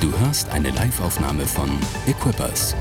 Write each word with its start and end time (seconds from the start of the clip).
Du 0.00 0.16
hörst 0.20 0.48
eine 0.50 0.70
Liveaufnahme 0.70 1.44
von 1.44 1.68
Equippers. 2.06 2.76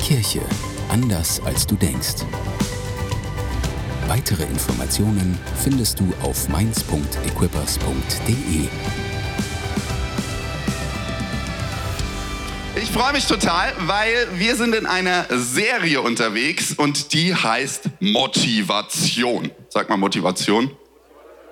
Kirche 0.00 0.40
anders 0.88 1.40
als 1.44 1.68
du 1.68 1.76
denkst. 1.76 2.24
Weitere 4.08 4.42
Informationen 4.42 5.38
findest 5.62 6.00
du 6.00 6.12
auf 6.20 6.48
mainz.equippers.de. 6.48 8.66
Ich 12.82 12.90
freue 12.90 13.12
mich 13.12 13.26
total, 13.26 13.72
weil 13.86 14.26
wir 14.34 14.56
sind 14.56 14.74
in 14.74 14.86
einer 14.86 15.26
Serie 15.30 16.00
unterwegs 16.00 16.74
und 16.76 17.12
die 17.12 17.36
heißt 17.36 17.82
Motivation. 18.00 19.52
Sag 19.68 19.88
mal 19.88 19.96
Motivation. 19.96 20.72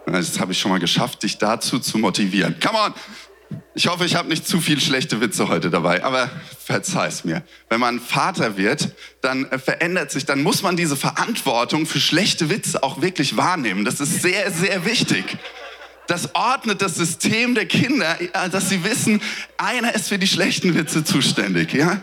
Das 0.07 0.41
habe 0.41 0.53
ich 0.53 0.59
schon 0.59 0.71
mal 0.71 0.79
geschafft, 0.79 1.25
dich 1.25 1.39
dazu 1.39 1.79
zu 1.79 1.99
motivieren. 1.99 2.59
Come 2.61 2.79
on! 2.79 2.95
Ich 3.75 3.89
hoffe, 3.89 4.07
ich 4.07 4.17
habe 4.17 4.29
nicht 4.29 4.47
zu 4.47 4.61
viel 4.61 4.81
schlechte 4.81 5.21
Witze 5.21 5.49
heute 5.49 5.71
dabei, 5.71 6.03
aber 6.03 6.31
verzeih's 6.65 7.25
mir. 7.25 7.43
Wenn 7.69 7.79
man 7.79 8.01
Vater 8.01 8.57
wird, 8.57 8.89
dann 9.21 9.45
äh, 9.51 9.59
verändert 9.59 10.11
sich, 10.11 10.25
dann 10.25 10.43
muss 10.43 10.63
man 10.63 10.77
diese 10.77 10.97
Verantwortung 10.97 11.87
für 11.87 12.01
schlechte 12.01 12.49
Witze 12.49 12.83
auch 12.83 13.03
wirklich 13.03 13.37
wahrnehmen. 13.37 13.85
Das 13.85 14.01
ist 14.01 14.23
sehr, 14.23 14.51
sehr 14.51 14.85
wichtig. 14.85 15.37
Das 16.07 16.35
ordnet 16.35 16.83
das 16.83 16.95
System 16.95 17.55
der 17.55 17.67
Kinder, 17.67 18.17
dass 18.51 18.69
sie 18.69 18.85
wissen, 18.85 19.21
einer 19.59 19.95
ist 19.95 20.09
für 20.09 20.19
die 20.19 20.29
schlechten 20.29 20.75
Witze 20.77 21.05
zuständig, 21.05 21.73
ja? 21.73 22.01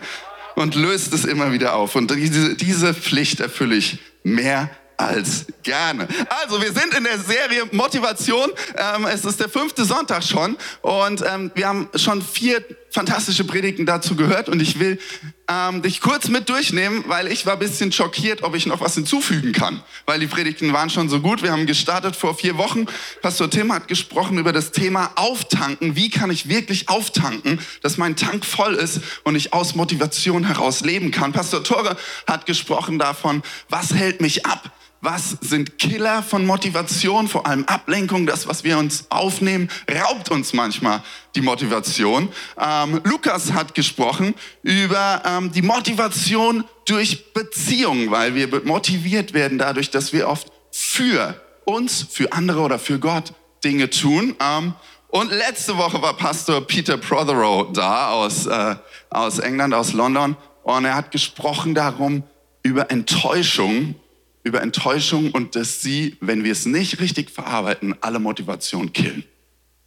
Und 0.56 0.74
löst 0.74 1.12
es 1.14 1.24
immer 1.24 1.52
wieder 1.52 1.74
auf. 1.74 1.96
Und 1.96 2.10
diese, 2.10 2.54
diese 2.54 2.94
Pflicht 2.94 3.40
erfülle 3.40 3.74
ich 3.74 3.98
mehr 4.22 4.70
als 4.96 5.46
gerne. 5.62 6.08
Also, 6.42 6.60
wir 6.60 6.72
sind 6.72 6.94
in 6.94 7.04
der 7.04 7.18
Serie 7.18 7.64
Motivation. 7.72 8.50
Ähm, 8.76 9.06
es 9.06 9.24
ist 9.24 9.40
der 9.40 9.48
fünfte 9.48 9.84
Sonntag 9.84 10.22
schon 10.22 10.56
und 10.82 11.22
ähm, 11.26 11.50
wir 11.54 11.68
haben 11.68 11.88
schon 11.96 12.22
vier 12.22 12.64
fantastische 12.94 13.42
Predigten 13.42 13.86
dazu 13.86 14.14
gehört 14.14 14.48
und 14.48 14.62
ich 14.62 14.78
will 14.78 15.00
ähm, 15.48 15.82
dich 15.82 16.00
kurz 16.00 16.28
mit 16.28 16.48
durchnehmen, 16.48 17.04
weil 17.08 17.26
ich 17.26 17.44
war 17.44 17.54
ein 17.54 17.58
bisschen 17.58 17.90
schockiert, 17.90 18.44
ob 18.44 18.54
ich 18.54 18.66
noch 18.66 18.80
was 18.80 18.94
hinzufügen 18.94 19.52
kann, 19.52 19.82
weil 20.06 20.20
die 20.20 20.28
Predigten 20.28 20.72
waren 20.72 20.90
schon 20.90 21.08
so 21.08 21.20
gut. 21.20 21.42
Wir 21.42 21.50
haben 21.50 21.66
gestartet 21.66 22.14
vor 22.14 22.36
vier 22.36 22.56
Wochen. 22.56 22.86
Pastor 23.20 23.50
Tim 23.50 23.72
hat 23.72 23.88
gesprochen 23.88 24.38
über 24.38 24.52
das 24.52 24.70
Thema 24.70 25.10
Auftanken. 25.16 25.96
Wie 25.96 26.08
kann 26.08 26.30
ich 26.30 26.48
wirklich 26.48 26.88
auftanken, 26.88 27.58
dass 27.82 27.98
mein 27.98 28.14
Tank 28.14 28.44
voll 28.44 28.74
ist 28.74 29.00
und 29.24 29.34
ich 29.34 29.52
aus 29.52 29.74
Motivation 29.74 30.44
heraus 30.44 30.82
leben 30.82 31.10
kann? 31.10 31.32
Pastor 31.32 31.64
Tore 31.64 31.96
hat 32.28 32.46
gesprochen 32.46 33.00
davon, 33.00 33.42
was 33.68 33.92
hält 33.92 34.20
mich 34.20 34.46
ab? 34.46 34.70
Was 35.04 35.36
sind 35.42 35.78
Killer 35.78 36.22
von 36.22 36.46
Motivation? 36.46 37.28
Vor 37.28 37.46
allem 37.46 37.66
Ablenkung, 37.66 38.24
das, 38.24 38.48
was 38.48 38.64
wir 38.64 38.78
uns 38.78 39.04
aufnehmen, 39.10 39.68
raubt 39.86 40.30
uns 40.30 40.54
manchmal 40.54 41.02
die 41.34 41.42
Motivation. 41.42 42.30
Ähm, 42.58 43.02
Lukas 43.04 43.52
hat 43.52 43.74
gesprochen 43.74 44.34
über 44.62 45.20
ähm, 45.26 45.52
die 45.52 45.60
Motivation 45.60 46.64
durch 46.86 47.34
Beziehungen, 47.34 48.10
weil 48.10 48.34
wir 48.34 48.48
motiviert 48.64 49.34
werden 49.34 49.58
dadurch, 49.58 49.90
dass 49.90 50.14
wir 50.14 50.26
oft 50.26 50.50
für 50.72 51.38
uns, 51.66 52.06
für 52.10 52.32
andere 52.32 52.60
oder 52.60 52.78
für 52.78 52.98
Gott 52.98 53.34
Dinge 53.62 53.90
tun. 53.90 54.34
Ähm, 54.40 54.72
und 55.08 55.30
letzte 55.30 55.76
Woche 55.76 56.00
war 56.00 56.16
Pastor 56.16 56.66
Peter 56.66 56.96
Prothero 56.96 57.64
da 57.74 58.08
aus, 58.08 58.46
äh, 58.46 58.76
aus 59.10 59.38
England, 59.38 59.74
aus 59.74 59.92
London. 59.92 60.34
Und 60.62 60.86
er 60.86 60.94
hat 60.94 61.10
gesprochen 61.10 61.74
darum, 61.74 62.22
über 62.62 62.90
Enttäuschung 62.90 63.96
über 64.44 64.60
Enttäuschung 64.62 65.30
und 65.32 65.56
dass 65.56 65.80
sie, 65.80 66.16
wenn 66.20 66.44
wir 66.44 66.52
es 66.52 66.66
nicht 66.66 67.00
richtig 67.00 67.30
verarbeiten, 67.30 67.96
alle 68.02 68.20
Motivation 68.20 68.92
killen. 68.92 69.24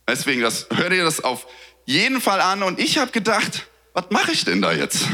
Deswegen, 0.09 0.41
das, 0.41 0.67
hört 0.73 0.91
ihr 0.91 1.03
das 1.03 1.23
auf 1.23 1.47
jeden 1.85 2.19
Fall 2.19 2.41
an 2.41 2.63
und 2.63 2.79
ich 2.79 2.97
habe 2.97 3.11
gedacht, 3.11 3.67
was 3.93 4.05
mache 4.09 4.31
ich 4.31 4.43
denn 4.43 4.61
da 4.61 4.73
jetzt? 4.73 5.05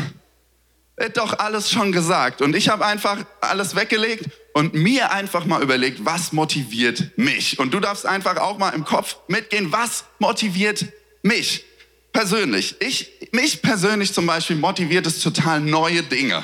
Hat 0.99 1.17
doch 1.17 1.37
alles 1.39 1.69
schon 1.69 1.91
gesagt 1.91 2.41
und 2.41 2.55
ich 2.55 2.69
habe 2.69 2.85
einfach 2.85 3.17
alles 3.41 3.75
weggelegt 3.75 4.29
und 4.53 4.73
mir 4.73 5.11
einfach 5.11 5.45
mal 5.45 5.61
überlegt, 5.61 6.05
was 6.05 6.31
motiviert 6.31 7.17
mich? 7.17 7.59
Und 7.59 7.73
du 7.73 7.79
darfst 7.79 8.05
einfach 8.05 8.37
auch 8.37 8.57
mal 8.57 8.69
im 8.69 8.85
Kopf 8.85 9.17
mitgehen, 9.27 9.71
was 9.71 10.05
motiviert 10.19 10.85
mich 11.21 11.65
persönlich? 12.13 12.75
Ich, 12.79 13.11
mich 13.31 13.61
persönlich 13.61 14.13
zum 14.13 14.25
Beispiel 14.25 14.55
motiviert 14.55 15.05
es 15.05 15.19
total 15.19 15.59
neue 15.59 16.03
Dinge 16.03 16.43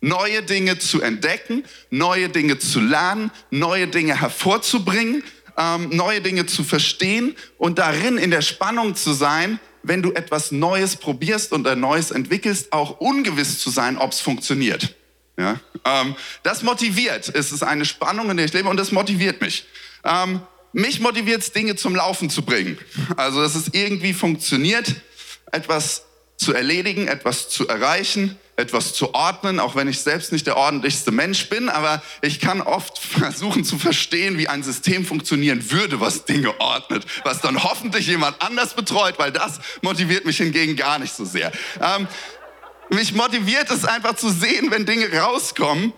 neue 0.00 0.42
Dinge 0.42 0.78
zu 0.78 1.00
entdecken, 1.02 1.64
neue 1.90 2.28
Dinge 2.28 2.58
zu 2.58 2.80
lernen, 2.80 3.30
neue 3.50 3.88
Dinge 3.88 4.20
hervorzubringen, 4.20 5.22
ähm, 5.56 5.90
neue 5.90 6.20
Dinge 6.20 6.46
zu 6.46 6.64
verstehen 6.64 7.36
und 7.58 7.78
darin 7.78 8.18
in 8.18 8.30
der 8.30 8.42
Spannung 8.42 8.94
zu 8.94 9.12
sein, 9.12 9.60
wenn 9.82 10.02
du 10.02 10.12
etwas 10.12 10.52
Neues 10.52 10.96
probierst 10.96 11.52
und 11.52 11.66
ein 11.66 11.80
Neues 11.80 12.10
entwickelst, 12.10 12.72
auch 12.72 13.00
ungewiss 13.00 13.58
zu 13.58 13.70
sein, 13.70 13.98
ob 13.98 14.12
es 14.12 14.20
funktioniert. 14.20 14.94
Ja? 15.38 15.58
Ähm, 15.84 16.14
das 16.42 16.62
motiviert. 16.62 17.30
Es 17.34 17.52
ist 17.52 17.62
eine 17.62 17.84
Spannung, 17.84 18.30
in 18.30 18.36
der 18.36 18.46
ich 18.46 18.52
lebe 18.52 18.68
und 18.68 18.76
das 18.76 18.92
motiviert 18.92 19.40
mich. 19.40 19.66
Ähm, 20.04 20.42
mich 20.72 21.00
motiviert 21.00 21.42
es, 21.42 21.52
Dinge 21.52 21.76
zum 21.76 21.96
Laufen 21.96 22.30
zu 22.30 22.42
bringen. 22.42 22.78
Also, 23.16 23.40
dass 23.42 23.54
es 23.54 23.70
irgendwie 23.72 24.12
funktioniert, 24.12 24.94
etwas 25.50 26.04
zu 26.36 26.54
erledigen, 26.54 27.08
etwas 27.08 27.48
zu 27.48 27.66
erreichen, 27.66 28.38
etwas 28.60 28.94
zu 28.94 29.14
ordnen, 29.14 29.58
auch 29.58 29.74
wenn 29.74 29.88
ich 29.88 30.00
selbst 30.00 30.30
nicht 30.32 30.46
der 30.46 30.56
ordentlichste 30.56 31.10
Mensch 31.10 31.48
bin, 31.48 31.68
aber 31.68 32.02
ich 32.20 32.38
kann 32.38 32.60
oft 32.60 32.98
versuchen 32.98 33.64
zu 33.64 33.78
verstehen, 33.78 34.38
wie 34.38 34.48
ein 34.48 34.62
System 34.62 35.04
funktionieren 35.04 35.70
würde, 35.70 36.00
was 36.00 36.24
Dinge 36.24 36.60
ordnet, 36.60 37.04
was 37.24 37.40
dann 37.40 37.62
hoffentlich 37.62 38.06
jemand 38.06 38.40
anders 38.40 38.74
betreut, 38.74 39.18
weil 39.18 39.32
das 39.32 39.58
motiviert 39.82 40.24
mich 40.24 40.36
hingegen 40.36 40.76
gar 40.76 40.98
nicht 40.98 41.14
so 41.14 41.24
sehr. 41.24 41.50
Ähm, 41.80 42.06
mich 42.90 43.14
motiviert 43.14 43.70
es 43.70 43.84
einfach 43.84 44.16
zu 44.16 44.30
sehen, 44.30 44.70
wenn 44.70 44.84
Dinge 44.84 45.12
rauskommen, 45.12 45.92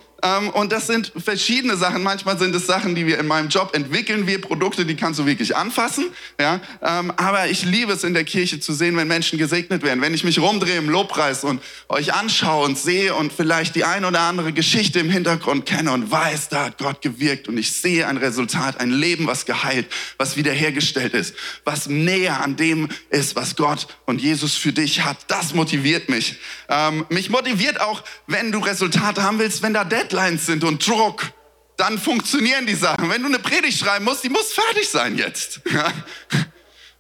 und 0.54 0.70
das 0.70 0.86
sind 0.86 1.12
verschiedene 1.16 1.76
Sachen. 1.76 2.02
Manchmal 2.02 2.38
sind 2.38 2.54
es 2.54 2.66
Sachen, 2.66 2.94
die 2.94 3.06
wir 3.06 3.18
in 3.18 3.26
meinem 3.26 3.48
Job 3.48 3.74
entwickeln, 3.74 4.26
wir 4.26 4.40
Produkte, 4.40 4.86
die 4.86 4.94
kannst 4.94 5.18
du 5.18 5.26
wirklich 5.26 5.56
anfassen. 5.56 6.06
Ja? 6.38 6.60
Ähm, 6.80 7.12
aber 7.16 7.48
ich 7.48 7.64
liebe 7.64 7.92
es 7.92 8.04
in 8.04 8.14
der 8.14 8.22
Kirche 8.22 8.60
zu 8.60 8.72
sehen, 8.72 8.96
wenn 8.96 9.08
Menschen 9.08 9.36
gesegnet 9.36 9.82
werden. 9.82 10.00
Wenn 10.00 10.14
ich 10.14 10.22
mich 10.22 10.38
rumdrehe 10.38 10.76
im 10.76 10.88
Lobpreis 10.88 11.42
und 11.42 11.60
euch 11.88 12.14
anschaue 12.14 12.64
und 12.64 12.78
sehe 12.78 13.14
und 13.16 13.32
vielleicht 13.32 13.74
die 13.74 13.84
ein 13.84 14.04
oder 14.04 14.20
andere 14.20 14.52
Geschichte 14.52 15.00
im 15.00 15.10
Hintergrund 15.10 15.66
kenne 15.66 15.90
und 15.90 16.10
weiß, 16.10 16.50
da 16.50 16.66
hat 16.66 16.78
Gott 16.78 17.02
gewirkt 17.02 17.48
und 17.48 17.58
ich 17.58 17.72
sehe 17.72 18.06
ein 18.06 18.16
Resultat, 18.16 18.78
ein 18.78 18.90
Leben, 18.90 19.26
was 19.26 19.44
geheilt, 19.44 19.86
was 20.18 20.36
wiederhergestellt 20.36 21.14
ist, 21.14 21.34
was 21.64 21.88
näher 21.88 22.40
an 22.40 22.54
dem 22.54 22.88
ist, 23.10 23.34
was 23.34 23.56
Gott 23.56 23.88
und 24.06 24.20
Jesus 24.20 24.54
für 24.54 24.72
dich 24.72 25.04
hat. 25.04 25.16
Das 25.26 25.52
motiviert 25.52 26.08
mich. 26.08 26.36
Ähm, 26.68 27.06
mich 27.08 27.28
motiviert 27.28 27.80
auch, 27.80 28.04
wenn 28.28 28.52
du 28.52 28.60
Resultate 28.60 29.24
haben 29.24 29.40
willst, 29.40 29.62
wenn 29.62 29.74
da 29.74 29.82
Deadline 29.82 30.11
Deadlines 30.12 30.46
sind 30.46 30.64
und 30.64 30.86
Druck, 30.86 31.32
dann 31.76 31.98
funktionieren 31.98 32.66
die 32.66 32.74
Sachen. 32.74 33.08
Wenn 33.08 33.22
du 33.22 33.28
eine 33.28 33.38
Predigt 33.38 33.78
schreiben 33.78 34.04
musst, 34.04 34.22
die 34.22 34.28
muss 34.28 34.52
fertig 34.52 34.88
sein 34.88 35.16
jetzt. 35.16 35.60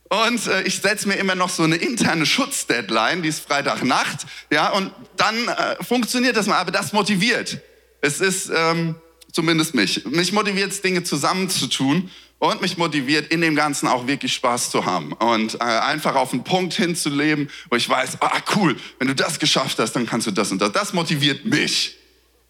Und 0.08 0.46
äh, 0.46 0.62
ich 0.64 0.78
setze 0.78 1.08
mir 1.08 1.14
immer 1.14 1.34
noch 1.34 1.48
so 1.48 1.62
eine 1.62 1.76
interne 1.76 2.26
Schutzdeadline, 2.26 3.22
die 3.22 3.30
ist 3.30 3.46
Freitagnacht, 3.46 4.26
ja, 4.50 4.68
und 4.70 4.92
dann 5.16 5.48
äh, 5.48 5.82
funktioniert 5.82 6.36
das 6.36 6.46
mal, 6.46 6.58
aber 6.58 6.70
das 6.70 6.92
motiviert. 6.92 7.60
Es 8.02 8.20
ist 8.20 8.50
ähm, 8.54 8.96
zumindest 9.32 9.74
mich. 9.74 10.04
Mich 10.04 10.32
motiviert 10.32 10.70
es, 10.70 10.82
Dinge 10.82 11.02
zusammenzutun 11.02 12.10
und 12.38 12.60
mich 12.60 12.76
motiviert, 12.76 13.32
in 13.32 13.40
dem 13.40 13.56
Ganzen 13.56 13.88
auch 13.88 14.06
wirklich 14.06 14.34
Spaß 14.34 14.70
zu 14.70 14.84
haben 14.84 15.14
und 15.14 15.54
äh, 15.54 15.58
einfach 15.64 16.14
auf 16.14 16.34
einen 16.34 16.44
Punkt 16.44 16.74
hinzuleben, 16.74 17.48
wo 17.70 17.76
ich 17.76 17.88
weiß, 17.88 18.20
ah 18.20 18.40
cool, 18.56 18.76
wenn 18.98 19.08
du 19.08 19.14
das 19.14 19.38
geschafft 19.38 19.78
hast, 19.78 19.92
dann 19.92 20.04
kannst 20.04 20.26
du 20.26 20.30
das 20.30 20.50
und 20.52 20.60
das. 20.60 20.72
Das 20.72 20.92
motiviert 20.92 21.46
mich. 21.46 21.96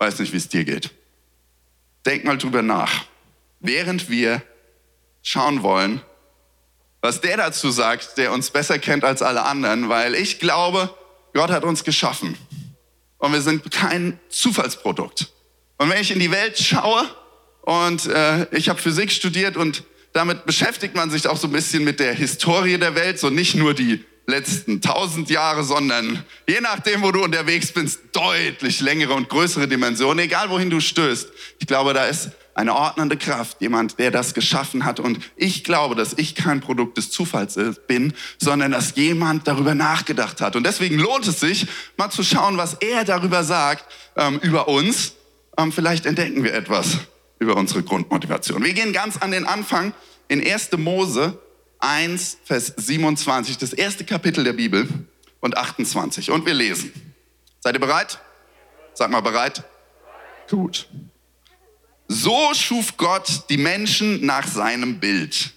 Weiß 0.03 0.19
nicht, 0.19 0.33
wie 0.33 0.39
es 0.39 0.49
dir 0.49 0.65
geht. 0.65 0.91
Denk 2.05 2.25
mal 2.25 2.37
drüber 2.37 2.61
nach. 2.61 3.05
Während 3.61 4.11
wir 4.11 4.43
schauen 5.23 5.63
wollen, 5.63 6.03
was 7.01 7.21
der 7.21 7.37
dazu 7.37 7.71
sagt, 7.71 8.19
der 8.19 8.33
uns 8.33 8.51
besser 8.51 8.81
kennt 8.81 9.05
als 9.05 9.23
alle 9.23 9.45
anderen, 9.45 9.89
weil 9.89 10.17
ich 10.17 10.41
glaube, 10.41 10.93
Gott 11.35 11.53
hat 11.53 11.63
uns 11.63 11.85
geschaffen. 11.85 12.37
Und 13.19 13.33
wir 13.33 13.43
sind 13.43 13.71
kein 13.71 14.19
Zufallsprodukt. 14.29 15.33
Und 15.79 15.89
wenn 15.89 16.01
ich 16.01 16.11
in 16.11 16.19
die 16.19 16.33
Welt 16.33 16.59
schaue 16.59 17.09
und 17.61 18.07
äh, 18.07 18.49
ich 18.51 18.69
habe 18.69 18.83
Physik 18.83 19.13
studiert 19.13 19.57
und 19.57 19.85
damit 20.15 20.47
beschäftigt 20.47 20.97
man 20.97 21.13
sich 21.13 21.29
auch 21.29 21.37
so 21.37 21.47
ein 21.47 21.53
bisschen 21.53 21.85
mit 21.85 22.01
der 22.01 22.13
Historie 22.13 22.77
der 22.77 22.97
Welt, 22.97 23.21
so 23.21 23.31
nicht 23.31 23.55
nur 23.55 23.73
die 23.73 24.05
letzten 24.27 24.81
tausend 24.81 25.31
Jahre, 25.31 25.65
sondern 25.65 26.25
je 26.49 26.61
nachdem, 26.61 27.03
wo 27.03 27.13
du 27.13 27.23
unterwegs 27.23 27.73
bist, 27.73 28.01
deutlich 28.13 28.81
längere 28.81 29.15
und 29.15 29.29
größere 29.29 29.69
Dimensionen, 29.69 30.25
egal 30.25 30.51
wohin 30.51 30.71
du 30.71 30.81
stößt. 30.81 31.29
Ich 31.59 31.67
glaube, 31.67 31.93
da 31.95 32.05
ist 32.05 32.31
eine 32.55 32.75
ordnende 32.75 33.17
Kraft, 33.17 33.61
jemand, 33.61 33.99
der 33.99 34.11
das 34.11 34.35
geschaffen 34.35 34.85
hat. 34.85 35.01
Und 35.01 35.21
ich 35.37 35.65
glaube, 35.65 35.95
dass 35.95 36.13
ich 36.15 36.35
kein 36.35 36.61
Produkt 36.61 36.99
des 36.99 37.11
Zufalls 37.11 37.59
bin, 37.87 38.13
sondern 38.39 38.73
dass 38.73 38.95
jemand 38.97 39.49
darüber 39.49 39.75
nachgedacht 39.75 40.41
hat. 40.41 40.55
Und 40.55 40.65
deswegen 40.65 40.99
lohnt 40.99 41.27
es 41.27 41.41
sich, 41.41 41.67
mal 41.97 42.11
zu 42.11 42.23
schauen, 42.23 42.59
was 42.59 42.75
er 42.75 43.05
darüber 43.05 43.43
sagt, 43.45 43.85
ähm, 44.17 44.39
über 44.43 44.69
uns. 44.69 45.15
Ähm, 45.57 45.73
vielleicht 45.73 46.07
entdecken 46.07 46.45
wir 46.45 46.55
etwas 46.55 46.99
über 47.39 47.57
unsere 47.57 47.83
Grundmotivation. 47.83 48.63
Wir 48.63 48.75
gehen 48.75 48.93
ganz 48.93 49.17
an 49.17 49.31
den 49.31 49.47
Anfang 49.47 49.93
in 50.29 50.47
1. 50.47 50.73
Mose 50.77 51.39
1, 51.83 52.39
Vers 52.45 52.73
27, 52.77 53.59
das 53.59 53.73
erste 53.73 54.05
Kapitel 54.05 54.45
der 54.45 54.53
Bibel. 54.53 54.89
und 55.41 55.57
28. 55.57 56.31
Und 56.31 56.47
wir 56.47 56.55
lesen. 56.55 56.93
Seid 57.61 57.75
ihr 57.75 57.81
bereit? 57.81 58.21
Sag 58.95 59.11
mal 59.11 59.21
bereit. 59.21 59.65
Gut. 60.49 60.89
So 62.07 62.55
schuf 62.55 62.97
Gott 62.97 63.45
die 63.49 63.57
Menschen 63.57 64.25
nach 64.25 64.47
seinem 64.47 65.01
Bild. 65.01 65.53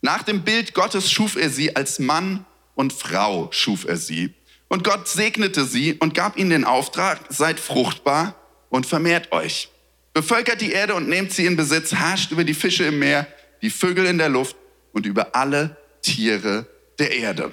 Nach 0.00 0.22
dem 0.22 0.42
Bild 0.42 0.74
Gottes 0.74 1.10
schuf 1.10 1.36
er 1.36 1.50
sie 1.50 1.76
als 1.76 1.98
Mann 1.98 2.46
und 2.74 2.92
Frau 2.92 3.48
schuf 3.52 3.84
er 3.84 3.96
sie. 3.96 4.34
Und 4.68 4.84
Gott 4.84 5.08
segnete 5.08 5.64
sie 5.64 5.94
und 5.94 6.14
gab 6.14 6.36
ihnen 6.36 6.50
den 6.50 6.64
Auftrag, 6.64 7.20
seid 7.28 7.60
fruchtbar 7.60 8.34
und 8.70 8.86
vermehrt 8.86 9.32
euch. 9.32 9.68
Bevölkert 10.14 10.60
die 10.60 10.72
Erde 10.72 10.94
und 10.94 11.08
nehmt 11.08 11.32
sie 11.32 11.46
in 11.46 11.56
Besitz, 11.56 11.92
herrscht 11.92 12.32
über 12.32 12.44
die 12.44 12.54
Fische 12.54 12.84
im 12.84 12.98
Meer, 12.98 13.26
die 13.62 13.70
Vögel 13.70 14.06
in 14.06 14.18
der 14.18 14.28
Luft 14.28 14.56
und 14.98 15.06
über 15.06 15.36
alle 15.36 15.76
Tiere 16.02 16.66
der 16.98 17.16
Erde. 17.16 17.52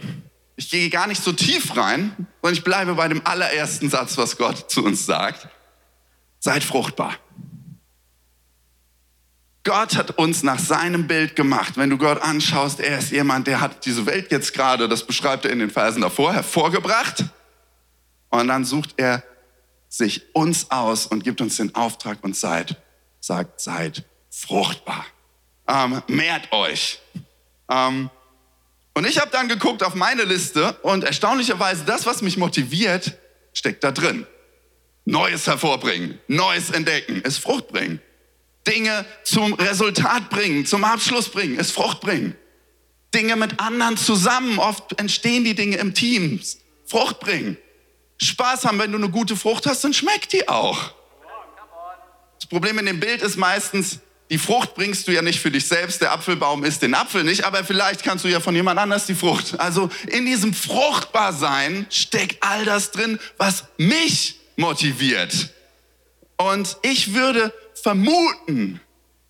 Ich 0.56 0.72
gehe 0.72 0.90
gar 0.90 1.06
nicht 1.06 1.22
so 1.24 1.32
tief 1.32 1.78
rein, 1.78 2.16
sondern 2.42 2.58
ich 2.58 2.64
bleibe 2.64 2.96
bei 2.96 3.08
dem 3.08 3.22
allerersten 3.26 3.90
Satz, 3.90 4.18
was 4.18 4.38
Gott 4.38 4.72
zu 4.72 4.84
uns 4.84 5.06
sagt. 5.06 5.48
Seid 6.40 6.64
fruchtbar. 6.64 7.16
Gott 9.64 9.96
hat 9.96 10.18
uns 10.18 10.42
nach 10.42 10.58
seinem 10.58 11.08
Bild 11.08 11.36
gemacht. 11.36 11.78
Wenn 11.78 11.92
du 11.92 11.98
Gott 11.98 12.22
anschaust, 12.22 12.80
er 12.80 12.98
ist 12.98 13.12
jemand, 13.12 13.46
der 13.46 13.62
hat 13.62 13.86
diese 13.86 14.06
Welt 14.08 14.32
jetzt 14.32 14.54
gerade, 14.54 14.88
das 14.88 15.06
beschreibt 15.06 15.46
er 15.46 15.52
in 15.52 15.60
den 15.60 15.70
Versen 15.70 16.02
davor, 16.02 16.34
hervorgebracht. 16.34 17.26
Und 18.30 18.48
dann 18.48 18.66
sucht 18.66 18.96
er 18.98 19.24
sich 19.88 20.34
uns 20.34 20.72
aus 20.72 21.06
und 21.06 21.24
gibt 21.24 21.42
uns 21.42 21.58
den 21.58 21.76
Auftrag 21.76 22.24
und 22.24 22.36
seid, 22.36 22.82
sagt, 23.20 23.62
seid 23.62 24.04
fruchtbar. 24.32 25.06
Ähm, 25.68 26.02
mehrt 26.08 26.52
euch. 26.52 27.00
Ähm, 27.70 28.10
und 28.94 29.06
ich 29.06 29.20
habe 29.20 29.30
dann 29.32 29.48
geguckt 29.48 29.84
auf 29.84 29.96
meine 29.96 30.24
Liste 30.24 30.74
und 30.84 31.04
erstaunlicherweise 31.04 31.84
das, 31.86 32.06
was 32.06 32.22
mich 32.22 32.38
motiviert, 32.38 33.18
steckt 33.54 33.84
da 33.84 33.92
drin. 33.92 34.26
Neues 35.04 35.46
hervorbringen, 35.48 36.20
Neues 36.28 36.72
entdecken, 36.72 37.22
es 37.24 37.38
Frucht 37.38 37.68
bringen. 37.68 38.02
Dinge 38.66 39.06
zum 39.24 39.54
Resultat 39.54 40.30
bringen, 40.30 40.66
zum 40.66 40.84
Abschluss 40.84 41.30
bringen, 41.30 41.60
es 41.60 41.72
Frucht 41.72 42.02
bringen. 42.02 42.36
Dinge 43.14 43.36
mit 43.36 43.60
anderen 43.60 43.98
zusammen, 43.98 44.60
oft 44.60 45.00
entstehen 45.00 45.44
die 45.44 45.56
Dinge 45.56 45.78
im 45.78 45.94
Team, 45.94 46.42
Frucht 46.86 47.20
bringen. 47.20 47.58
Spaß 48.18 48.66
haben, 48.66 48.80
wenn 48.80 48.92
du 48.92 48.98
eine 48.98 49.10
gute 49.10 49.36
Frucht 49.36 49.66
hast, 49.68 49.84
dann 49.84 49.94
schmeckt 49.94 50.34
die 50.34 50.48
auch. 50.48 50.94
Das 52.40 52.48
Problem 52.48 52.80
in 52.80 52.86
dem 52.86 53.00
Bild 53.00 53.22
ist 53.22 53.38
meistens, 53.38 54.00
die 54.36 54.40
Frucht 54.40 54.76
bringst 54.76 55.08
du 55.08 55.14
ja 55.14 55.22
nicht 55.22 55.40
für 55.40 55.50
dich 55.50 55.66
selbst, 55.66 56.02
der 56.02 56.12
Apfelbaum 56.12 56.66
isst 56.66 56.82
den 56.82 56.94
Apfel 56.94 57.24
nicht, 57.24 57.46
aber 57.46 57.64
vielleicht 57.64 58.04
kannst 58.04 58.26
du 58.26 58.28
ja 58.28 58.42
von 58.42 58.54
jemand 58.54 58.78
anders 58.78 59.06
die 59.06 59.16
Frucht. 59.16 59.58
Also 59.62 59.90
in 60.08 60.26
diesem 60.26 60.54
Fruchtbarsein 60.54 61.86
steckt 61.90 62.44
all 62.44 62.66
das 62.66 62.92
drin, 62.92 63.18
was 63.38 63.64
mich 63.78 64.36
motiviert. 64.58 65.54
Und 66.36 66.76
ich 66.82 67.14
würde 67.14 67.54
vermuten, 67.82 68.82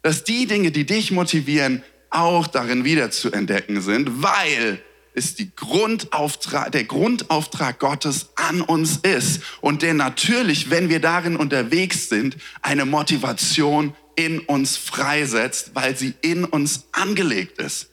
dass 0.02 0.24
die 0.24 0.48
Dinge, 0.48 0.72
die 0.72 0.88
dich 0.88 1.12
motivieren, 1.12 1.84
auch 2.10 2.48
darin 2.48 2.84
wieder 2.84 3.12
zu 3.12 3.32
entdecken 3.32 3.84
sind, 3.84 4.24
weil 4.24 4.82
es 5.14 5.36
Grundauftrag, 5.56 6.72
der 6.72 6.86
Grundauftrag 6.86 7.78
Gottes 7.78 8.30
an 8.38 8.62
uns 8.62 8.98
ist 8.98 9.44
und 9.62 9.84
der 9.84 9.94
natürlich, 9.94 10.72
wenn 10.72 10.90
wir 10.90 11.00
darin 11.00 11.36
unterwegs 11.36 12.10
sind, 12.10 12.38
eine 12.64 12.86
Motivation 12.86 13.94
in 14.16 14.40
uns 14.40 14.78
freisetzt, 14.78 15.72
weil 15.74 15.98
sie 15.98 16.14
in 16.22 16.46
uns 16.46 16.86
angelegt 16.92 17.58
ist. 17.60 17.90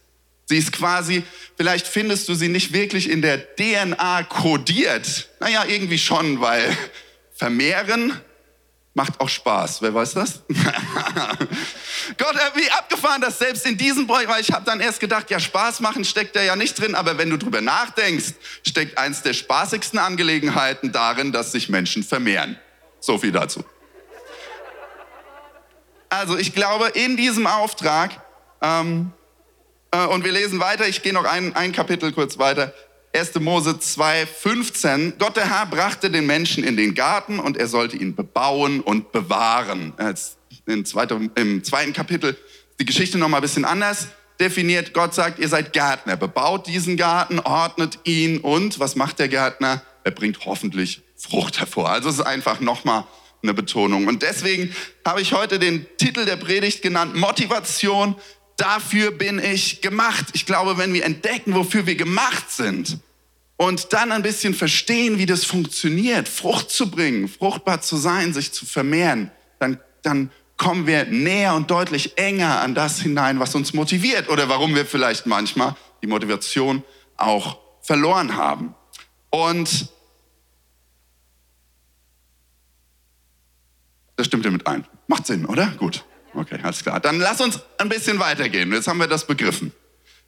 Sie 0.47 0.59
ist 0.59 0.73
quasi, 0.73 1.23
vielleicht 1.57 1.87
findest 1.87 2.29
du 2.29 2.35
sie 2.35 2.49
nicht 2.49 2.73
wirklich 2.73 3.09
in 3.09 3.23
der 3.23 3.57
DNA 3.57 4.25
kodiert. 4.25 5.29
Naja, 5.41 5.65
irgendwie 5.67 5.99
schon, 5.99 6.41
weil 6.41 6.77
vermehren 7.35 8.13
macht 8.95 9.21
auch 9.21 9.29
Spaß. 9.29 9.81
Wer 9.81 9.95
weiß 9.95 10.13
das? 10.15 10.43
Gott, 12.19 12.37
wie 12.55 12.71
abgefahren 12.71 13.23
das 13.23 13.39
selbst 13.39 13.65
in 13.65 13.79
diesem 13.79 14.07
Bereich, 14.07 14.29
weil 14.29 14.41
ich 14.41 14.53
habe 14.53 14.65
dann 14.65 14.81
erst 14.81 15.01
gedacht, 15.01 15.31
ja, 15.31 15.41
Spaß 15.41 15.81
machen 15.81 16.05
steckt 16.05 16.37
da 16.37 16.43
ja 16.43 16.57
nicht 16.57 16.79
drin, 16.79 16.95
aber 16.95 17.17
wenn 17.17 17.31
du 17.31 17.39
drüber 17.39 17.61
nachdenkst, 17.61 18.35
steckt 18.67 18.99
eins 18.99 19.23
der 19.23 19.33
spaßigsten 19.33 19.99
Angelegenheiten 19.99 20.93
darin, 20.93 21.33
dass 21.33 21.53
sich 21.53 21.69
Menschen 21.69 22.03
vermehren. 22.03 22.59
So 23.01 23.19
viel 23.19 23.33
dazu. 23.33 23.65
Also 26.13 26.37
ich 26.37 26.55
glaube, 26.55 26.89
in 26.89 27.17
diesem 27.17 27.47
Auftrag, 27.47 28.11
ähm, 28.61 29.13
äh, 29.93 30.05
und 30.05 30.25
wir 30.25 30.33
lesen 30.33 30.61
weiter, 30.61 30.87
ich 30.87 31.01
gehe 31.01 31.15
noch 31.15 31.25
ein, 31.25 31.57
ein 31.57 31.73
Kapitel 31.73 32.13
kurz 32.13 32.37
weiter, 32.37 32.75
1. 33.17 33.37
Mose 33.37 33.79
2, 33.79 34.27
15. 34.27 35.15
Gott 35.19 35.37
der 35.37 35.49
Herr 35.49 35.65
brachte 35.65 36.11
den 36.11 36.27
Menschen 36.27 36.65
in 36.65 36.77
den 36.77 36.95
Garten 36.95 37.39
und 37.39 37.57
er 37.57 37.67
sollte 37.67 37.97
ihn 37.97 38.15
bebauen 38.15 38.83
und 38.83 39.11
bewahren. 39.13 39.95
Im 40.67 40.85
zweiten 40.85 41.95
Kapitel 41.95 42.37
die 42.79 42.85
Geschichte 42.85 43.17
noch 43.17 43.29
mal 43.29 43.39
ein 43.39 43.43
bisschen 43.43 43.65
anders 43.65 44.09
definiert. 44.39 44.93
Gott 44.93 45.15
sagt, 45.15 45.39
ihr 45.39 45.49
seid 45.49 45.73
Gärtner, 45.73 46.17
bebaut 46.17 46.67
diesen 46.67 46.99
Garten, 46.99 47.41
ordnet 47.41 47.99
ihn 48.05 48.39
und 48.39 48.79
was 48.79 48.97
macht 48.97 49.19
der 49.19 49.29
Gärtner? 49.29 49.81
Er 50.05 50.11
bringt 50.11 50.45
hoffentlich 50.45 51.01
Frucht 51.17 51.59
hervor. 51.59 51.89
Also 51.89 52.11
es 52.11 52.17
ist 52.17 52.27
einfach 52.27 52.61
noch 52.61 52.85
mal 52.85 53.07
eine 53.43 53.55
Betonung. 53.55 54.07
Und 54.07 54.23
deswegen 54.23 54.75
habe 55.05 55.21
ich 55.21 55.33
heute 55.33 55.59
den 55.59 55.87
Titel 55.97 56.25
der 56.25 56.37
Predigt 56.37 56.83
genannt, 56.83 57.17
Motivation. 57.17 58.15
Dafür 58.57 59.11
bin 59.11 59.39
ich 59.39 59.81
gemacht. 59.81 60.27
Ich 60.33 60.47
glaube, 60.47 60.79
wenn 60.79 60.93
wir 60.93 61.05
entdecken, 61.05 61.55
wofür 61.55 61.87
wir 61.87 61.97
gemacht 61.97 62.51
sind 62.51 62.99
und 63.57 63.93
dann 63.93 64.13
ein 64.13 64.23
bisschen 64.23 64.55
verstehen, 64.55 65.19
wie 65.19 65.27
das 65.27 65.45
funktioniert, 65.45 66.29
Frucht 66.29 66.71
zu 66.71 66.91
bringen, 66.91 67.29
fruchtbar 67.29 67.81
zu 67.81 67.97
sein, 67.97 68.33
sich 68.33 68.53
zu 68.53 68.67
vermehren, 68.67 69.31
dann, 69.59 69.79
dann 70.03 70.31
kommen 70.57 70.87
wir 70.87 71.05
näher 71.07 71.55
und 71.55 71.71
deutlich 71.71 72.19
enger 72.19 72.61
an 72.61 72.75
das 72.75 73.01
hinein, 73.01 73.41
was 73.41 73.55
uns 73.55 73.73
motiviert 73.73 74.29
oder 74.29 74.49
warum 74.49 74.75
wir 74.75 74.87
vielleicht 74.87 75.27
manchmal 75.27 75.75
die 76.03 76.07
Motivation 76.07 76.85
auch 77.17 77.59
verloren 77.81 78.37
haben. 78.37 78.75
Und 79.31 79.89
Das 84.17 84.27
stimmt 84.27 84.45
damit 84.45 84.67
ein. 84.67 84.87
Macht 85.07 85.27
Sinn, 85.27 85.47
oder? 85.47 85.67
Gut. 85.79 86.05
Okay, 86.35 86.59
alles 86.63 86.83
klar. 86.83 87.01
Dann 87.01 87.19
lass 87.19 87.41
uns 87.41 87.61
ein 87.79 87.89
bisschen 87.89 88.19
weitergehen. 88.19 88.73
Jetzt 88.73 88.89
haben 88.89 88.99
wir 88.99 89.07
das 89.07 89.27
begriffen. 89.27 89.73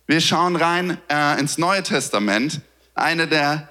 Wir 0.06 0.20
schauen 0.20 0.56
rein 0.56 0.98
äh, 1.08 1.40
ins 1.40 1.56
Neue 1.56 1.82
Testament. 1.82 2.60
Eine 2.94 3.26
der 3.26 3.70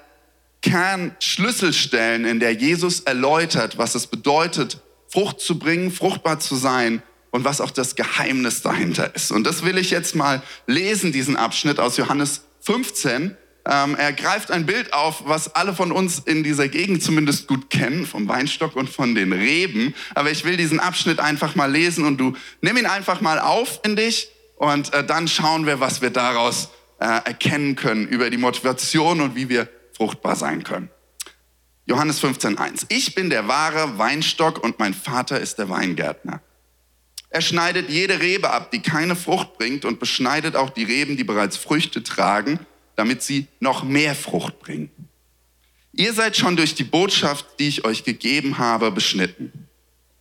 Kernschlüsselstellen, 0.62 2.24
in 2.24 2.40
der 2.40 2.52
Jesus 2.54 3.00
erläutert, 3.00 3.78
was 3.78 3.94
es 3.94 4.06
bedeutet, 4.06 4.80
Frucht 5.08 5.40
zu 5.40 5.58
bringen, 5.58 5.92
fruchtbar 5.92 6.40
zu 6.40 6.56
sein 6.56 7.02
und 7.30 7.44
was 7.44 7.60
auch 7.60 7.70
das 7.70 7.94
Geheimnis 7.94 8.62
dahinter 8.62 9.14
ist. 9.14 9.30
Und 9.30 9.44
das 9.44 9.64
will 9.64 9.78
ich 9.78 9.90
jetzt 9.90 10.14
mal 10.14 10.42
lesen, 10.66 11.12
diesen 11.12 11.36
Abschnitt 11.36 11.78
aus 11.78 11.96
Johannes 11.96 12.42
15. 12.60 13.36
Ähm, 13.66 13.94
er 13.94 14.12
greift 14.12 14.50
ein 14.50 14.66
Bild 14.66 14.92
auf, 14.92 15.22
was 15.26 15.54
alle 15.54 15.74
von 15.74 15.90
uns 15.90 16.18
in 16.18 16.42
dieser 16.42 16.68
Gegend 16.68 17.02
zumindest 17.02 17.48
gut 17.48 17.70
kennen, 17.70 18.04
vom 18.04 18.28
Weinstock 18.28 18.76
und 18.76 18.90
von 18.90 19.14
den 19.14 19.32
Reben. 19.32 19.94
Aber 20.14 20.30
ich 20.30 20.44
will 20.44 20.58
diesen 20.58 20.80
Abschnitt 20.80 21.18
einfach 21.18 21.54
mal 21.54 21.70
lesen 21.70 22.04
und 22.04 22.18
du 22.18 22.34
nimm 22.60 22.76
ihn 22.76 22.86
einfach 22.86 23.22
mal 23.22 23.38
auf 23.38 23.80
in 23.82 23.96
dich 23.96 24.28
und 24.56 24.92
äh, 24.92 25.04
dann 25.04 25.28
schauen 25.28 25.64
wir, 25.64 25.80
was 25.80 26.02
wir 26.02 26.10
daraus 26.10 26.68
äh, 26.98 27.06
erkennen 27.06 27.74
können 27.74 28.06
über 28.06 28.28
die 28.28 28.36
Motivation 28.36 29.22
und 29.22 29.34
wie 29.34 29.48
wir 29.48 29.68
fruchtbar 29.96 30.36
sein 30.36 30.62
können. 30.62 30.90
Johannes 31.86 32.22
15.1. 32.22 32.86
Ich 32.90 33.14
bin 33.14 33.30
der 33.30 33.48
wahre 33.48 33.96
Weinstock 33.96 34.62
und 34.62 34.78
mein 34.78 34.92
Vater 34.92 35.40
ist 35.40 35.58
der 35.58 35.70
Weingärtner. 35.70 36.42
Er 37.30 37.40
schneidet 37.40 37.88
jede 37.88 38.20
Rebe 38.20 38.50
ab, 38.50 38.70
die 38.70 38.80
keine 38.80 39.16
Frucht 39.16 39.56
bringt 39.58 39.84
und 39.86 40.00
beschneidet 40.00 40.54
auch 40.54 40.70
die 40.70 40.84
Reben, 40.84 41.16
die 41.16 41.24
bereits 41.24 41.56
Früchte 41.56 42.02
tragen 42.02 42.60
damit 42.96 43.22
sie 43.22 43.46
noch 43.60 43.84
mehr 43.84 44.14
Frucht 44.14 44.60
bringen. 44.60 44.90
Ihr 45.92 46.12
seid 46.12 46.36
schon 46.36 46.56
durch 46.56 46.74
die 46.74 46.84
Botschaft, 46.84 47.46
die 47.58 47.68
ich 47.68 47.84
euch 47.84 48.04
gegeben 48.04 48.58
habe, 48.58 48.90
beschnitten. 48.90 49.68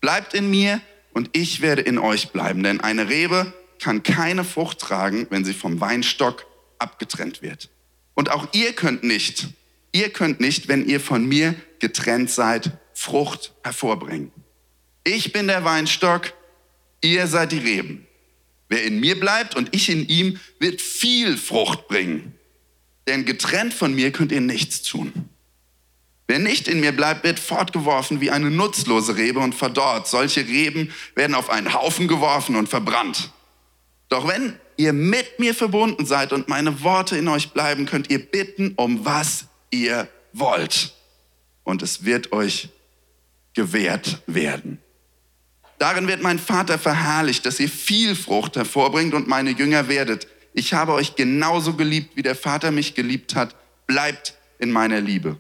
Bleibt 0.02 0.34
in 0.34 0.50
mir 0.50 0.82
und 1.14 1.30
ich 1.34 1.62
werde 1.62 1.82
in 1.82 1.98
euch 1.98 2.30
bleiben, 2.30 2.62
denn 2.64 2.82
eine 2.82 3.10
Rebe 3.10 3.54
kann 3.80 4.04
keine 4.04 4.44
Frucht 4.44 4.80
tragen, 4.80 5.28
wenn 5.30 5.44
sie 5.44 5.54
vom 5.54 5.82
Weinstock 5.82 6.46
abgetrennt 6.78 7.42
wird. 7.42 7.70
Und 8.14 8.30
auch 8.30 8.48
ihr 8.54 8.74
könnt 8.74 9.04
nicht, 9.04 9.48
ihr 9.92 10.10
könnt 10.12 10.40
nicht, 10.40 10.68
wenn 10.68 10.88
ihr 10.88 11.00
von 11.00 11.26
mir 11.26 11.56
getrennt 11.80 12.30
seid, 12.30 12.72
Frucht 12.94 13.54
hervorbringen. 13.64 14.32
Ich 15.04 15.34
bin 15.34 15.48
der 15.48 15.66
Weinstock, 15.66 16.34
ihr 17.02 17.26
seid 17.26 17.52
die 17.52 17.58
Reben. 17.58 18.06
Wer 18.70 18.84
in 18.84 19.00
mir 19.00 19.20
bleibt 19.20 19.56
und 19.56 19.76
ich 19.76 19.90
in 19.90 20.08
ihm, 20.08 20.40
wird 20.60 20.82
viel 20.82 21.36
Frucht 21.36 21.88
bringen 21.88 22.36
denn 23.08 23.26
getrennt 23.26 23.74
von 23.74 23.94
mir 23.94 24.12
könnt 24.12 24.32
ihr 24.32 24.42
nichts 24.42 24.82
tun. 24.82 25.30
Wer 26.28 26.40
nicht 26.40 26.68
in 26.68 26.80
mir 26.80 26.94
bleibt, 26.94 27.24
wird 27.24 27.40
fortgeworfen 27.40 28.22
wie 28.22 28.32
eine 28.32 28.50
nutzlose 28.50 29.18
Rebe 29.18 29.40
und 29.40 29.54
verdorrt. 29.54 30.08
Solche 30.08 30.48
Reben 30.48 30.92
werden 31.16 31.36
auf 31.36 31.50
einen 31.50 31.74
Haufen 31.74 32.08
geworfen 32.08 32.56
und 32.56 32.70
verbrannt. 32.70 33.32
Doch 34.10 34.28
wenn 34.28 34.58
ihr 34.78 34.94
mit 34.94 35.40
mir 35.40 35.54
verbunden 35.54 36.06
seid 36.06 36.32
und 36.32 36.48
meine 36.48 36.82
Worte 36.82 37.18
in 37.18 37.28
euch 37.28 37.52
bleiben, 37.52 37.86
könnt 37.86 38.10
ihr 38.10 38.20
bitten, 38.20 38.74
um 38.76 39.06
was 39.06 39.46
ihr 39.70 40.08
wollt. 40.32 40.94
Und 41.64 41.82
es 41.82 42.06
wird 42.06 42.32
euch 42.32 42.70
gewährt 43.54 44.22
werden. 44.26 44.80
Darin 45.78 46.08
wird 46.08 46.22
mein 46.22 46.40
Vater 46.40 46.80
verherrlicht, 46.80 47.46
dass 47.46 47.60
ihr 47.60 47.70
viel 47.70 48.16
Frucht 48.16 48.56
hervorbringt 48.56 49.14
und 49.14 49.28
meine 49.28 49.52
Jünger 49.52 49.88
werdet. 49.88 50.28
Ich 50.54 50.74
habe 50.74 50.94
euch 50.94 51.16
genauso 51.16 51.74
geliebt, 51.74 52.16
wie 52.16 52.22
der 52.22 52.36
Vater 52.36 52.72
mich 52.72 52.94
geliebt 52.94 53.36
hat. 53.36 53.56
Bleibt 53.88 54.36
in 54.60 54.72
meiner 54.72 55.02
Liebe. 55.02 55.38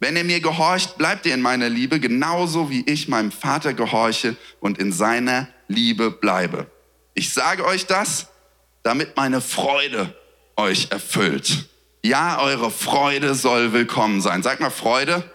Wenn 0.00 0.16
ihr 0.16 0.24
mir 0.24 0.40
gehorcht, 0.40 0.98
bleibt 0.98 1.26
ihr 1.26 1.34
in 1.34 1.40
meiner 1.40 1.68
Liebe, 1.68 2.00
genauso 2.00 2.70
wie 2.70 2.82
ich 2.86 3.08
meinem 3.08 3.32
Vater 3.32 3.72
gehorche 3.72 4.36
und 4.60 4.78
in 4.78 4.92
seiner 4.92 5.48
Liebe 5.68 6.10
bleibe. 6.10 6.70
Ich 7.14 7.32
sage 7.32 7.64
euch 7.64 7.86
das, 7.86 8.28
damit 8.82 9.16
meine 9.16 9.40
Freude 9.40 10.14
euch 10.56 10.88
erfüllt. 10.90 11.66
Ja, 12.02 12.40
eure 12.40 12.70
Freude 12.70 13.34
soll 13.34 13.72
willkommen 13.72 14.20
sein. 14.20 14.42
Sag 14.42 14.60
mal 14.60 14.70
Freude. 14.70 15.28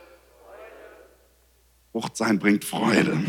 Frucht 1.91 2.15
sein 2.15 2.39
bringt 2.39 2.63
Freude. 2.63 3.23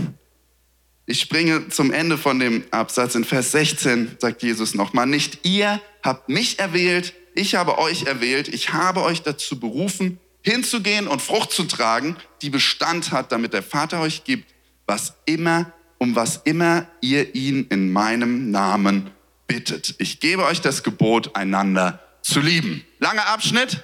Ich 1.05 1.21
springe 1.21 1.69
zum 1.69 1.93
Ende 1.93 2.17
von 2.17 2.39
dem 2.39 2.65
Absatz. 2.71 3.15
In 3.15 3.25
Vers 3.25 3.53
16 3.53 4.17
sagt 4.19 4.43
Jesus 4.43 4.75
nochmal, 4.75 5.07
nicht 5.07 5.41
ihr 5.45 5.81
habt 6.03 6.29
mich 6.29 6.59
erwählt, 6.59 7.15
ich 7.35 7.55
habe 7.55 7.79
euch 7.79 8.05
erwählt, 8.05 8.49
ich 8.49 8.73
habe 8.73 9.03
euch 9.03 9.23
dazu 9.23 9.59
berufen, 9.59 10.21
hinzugehen 10.43 11.09
und 11.09 11.21
Frucht 11.21 11.53
zu 11.53 11.65
tragen, 11.65 12.17
die 12.41 12.51
Bestand 12.51 13.11
hat, 13.11 13.33
damit 13.33 13.53
der 13.53 13.63
Vater 13.63 14.01
euch 14.01 14.25
gibt, 14.25 14.55
was 14.87 15.15
immer, 15.25 15.73
um 15.99 16.15
was 16.15 16.43
immer 16.45 16.87
ihr 17.01 17.35
ihn 17.35 17.67
in 17.71 17.93
meinem 17.93 18.51
Namen 18.51 19.11
bittet. 19.47 19.95
Ich 19.99 20.21
gebe 20.21 20.45
euch 20.45 20.61
das 20.61 20.83
Gebot, 20.83 21.35
einander 21.35 22.01
zu 22.23 22.41
lieben. 22.41 22.85
Langer 22.99 23.27
Abschnitt, 23.27 23.83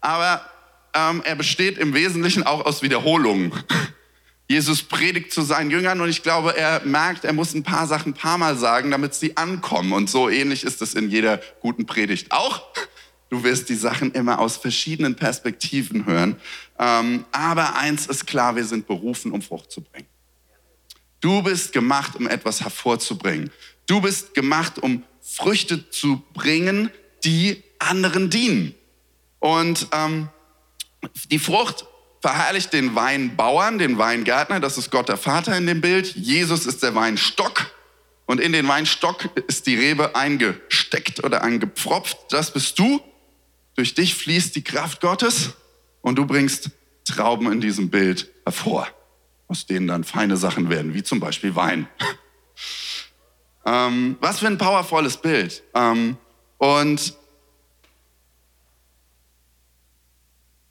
aber 0.00 0.44
ähm, 0.94 1.22
er 1.24 1.34
besteht 1.34 1.76
im 1.78 1.92
Wesentlichen 1.92 2.42
auch 2.42 2.64
aus 2.64 2.82
Wiederholungen. 2.82 3.52
Jesus 4.46 4.82
predigt 4.82 5.32
zu 5.32 5.42
seinen 5.42 5.70
Jüngern 5.70 6.00
und 6.00 6.08
ich 6.10 6.22
glaube, 6.22 6.56
er 6.56 6.84
merkt, 6.84 7.24
er 7.24 7.32
muss 7.32 7.54
ein 7.54 7.62
paar 7.62 7.86
Sachen 7.86 8.10
ein 8.10 8.14
paar 8.14 8.36
Mal 8.36 8.56
sagen, 8.56 8.90
damit 8.90 9.14
sie 9.14 9.36
ankommen. 9.38 9.92
Und 9.92 10.10
so 10.10 10.28
ähnlich 10.28 10.64
ist 10.64 10.82
es 10.82 10.94
in 10.94 11.10
jeder 11.10 11.40
guten 11.60 11.86
Predigt 11.86 12.30
auch. 12.30 12.62
Du 13.30 13.42
wirst 13.42 13.70
die 13.70 13.74
Sachen 13.74 14.12
immer 14.12 14.38
aus 14.38 14.58
verschiedenen 14.58 15.16
Perspektiven 15.16 16.04
hören. 16.04 16.36
Ähm, 16.78 17.24
aber 17.32 17.76
eins 17.76 18.06
ist 18.06 18.26
klar, 18.26 18.54
wir 18.54 18.64
sind 18.64 18.86
berufen, 18.86 19.32
um 19.32 19.40
Frucht 19.40 19.72
zu 19.72 19.80
bringen. 19.80 20.06
Du 21.20 21.42
bist 21.42 21.72
gemacht, 21.72 22.16
um 22.16 22.28
etwas 22.28 22.60
hervorzubringen. 22.60 23.50
Du 23.86 24.02
bist 24.02 24.34
gemacht, 24.34 24.78
um 24.78 25.04
Früchte 25.22 25.88
zu 25.88 26.22
bringen, 26.34 26.90
die 27.24 27.62
anderen 27.78 28.28
dienen. 28.28 28.74
Und 29.38 29.88
ähm, 29.92 30.28
die 31.30 31.38
Frucht 31.38 31.86
verherrlicht 32.24 32.72
den 32.72 32.94
Weinbauern, 32.94 33.76
den 33.76 33.98
Weingärtner, 33.98 34.58
das 34.58 34.78
ist 34.78 34.90
Gott 34.90 35.10
der 35.10 35.18
Vater 35.18 35.54
in 35.58 35.66
dem 35.66 35.82
Bild. 35.82 36.16
Jesus 36.16 36.64
ist 36.64 36.82
der 36.82 36.94
Weinstock 36.94 37.70
und 38.24 38.40
in 38.40 38.54
den 38.54 38.66
Weinstock 38.66 39.28
ist 39.46 39.66
die 39.66 39.74
Rebe 39.74 40.16
eingesteckt 40.16 41.22
oder 41.22 41.42
eingepfropft. 41.42 42.16
Das 42.30 42.50
bist 42.50 42.78
du. 42.78 43.02
Durch 43.74 43.92
dich 43.92 44.14
fließt 44.14 44.56
die 44.56 44.64
Kraft 44.64 45.02
Gottes 45.02 45.50
und 46.00 46.16
du 46.16 46.24
bringst 46.24 46.70
Trauben 47.04 47.52
in 47.52 47.60
diesem 47.60 47.90
Bild 47.90 48.30
hervor, 48.46 48.88
aus 49.48 49.66
denen 49.66 49.86
dann 49.86 50.02
feine 50.02 50.38
Sachen 50.38 50.70
werden, 50.70 50.94
wie 50.94 51.02
zum 51.02 51.20
Beispiel 51.20 51.54
Wein. 51.54 51.88
ähm, 53.66 54.16
was 54.22 54.38
für 54.38 54.46
ein 54.46 54.56
powervolles 54.56 55.18
Bild. 55.18 55.62
Ähm, 55.74 56.16
und 56.56 57.12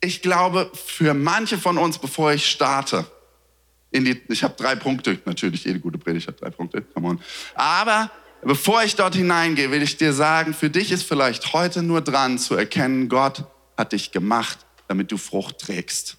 ich 0.04 0.22
glaube, 0.22 0.70
für 0.74 1.14
manche 1.14 1.58
von 1.58 1.78
uns, 1.78 1.98
bevor 1.98 2.34
ich 2.34 2.46
starte, 2.46 3.06
die, 3.94 4.22
ich 4.28 4.44
habe 4.44 4.56
drei 4.58 4.76
Punkte, 4.76 5.18
natürlich, 5.26 5.64
jede 5.64 5.80
gute 5.80 5.98
Predigt 5.98 6.28
hat 6.28 6.42
drei 6.42 6.50
Punkte, 6.50 6.82
come 6.82 7.10
on. 7.10 7.22
Aber 7.56 8.12
bevor 8.42 8.84
ich 8.84 8.96
dort 8.96 9.16
hineingehe, 9.16 9.72
will 9.72 9.82
ich 9.82 9.96
dir 9.96 10.12
sagen, 10.12 10.54
für 10.54 10.70
dich 10.70 10.92
ist 10.92 11.04
vielleicht 11.04 11.54
heute 11.54 11.84
nur 11.84 12.02
dran 12.02 12.38
zu 12.38 12.56
erkennen, 12.56 13.08
Gott 13.08 13.46
hat 13.78 13.94
dich 13.94 14.12
gemacht, 14.12 14.60
damit 14.88 15.12
du 15.12 15.18
Frucht 15.18 15.60
trägst. 15.60 16.18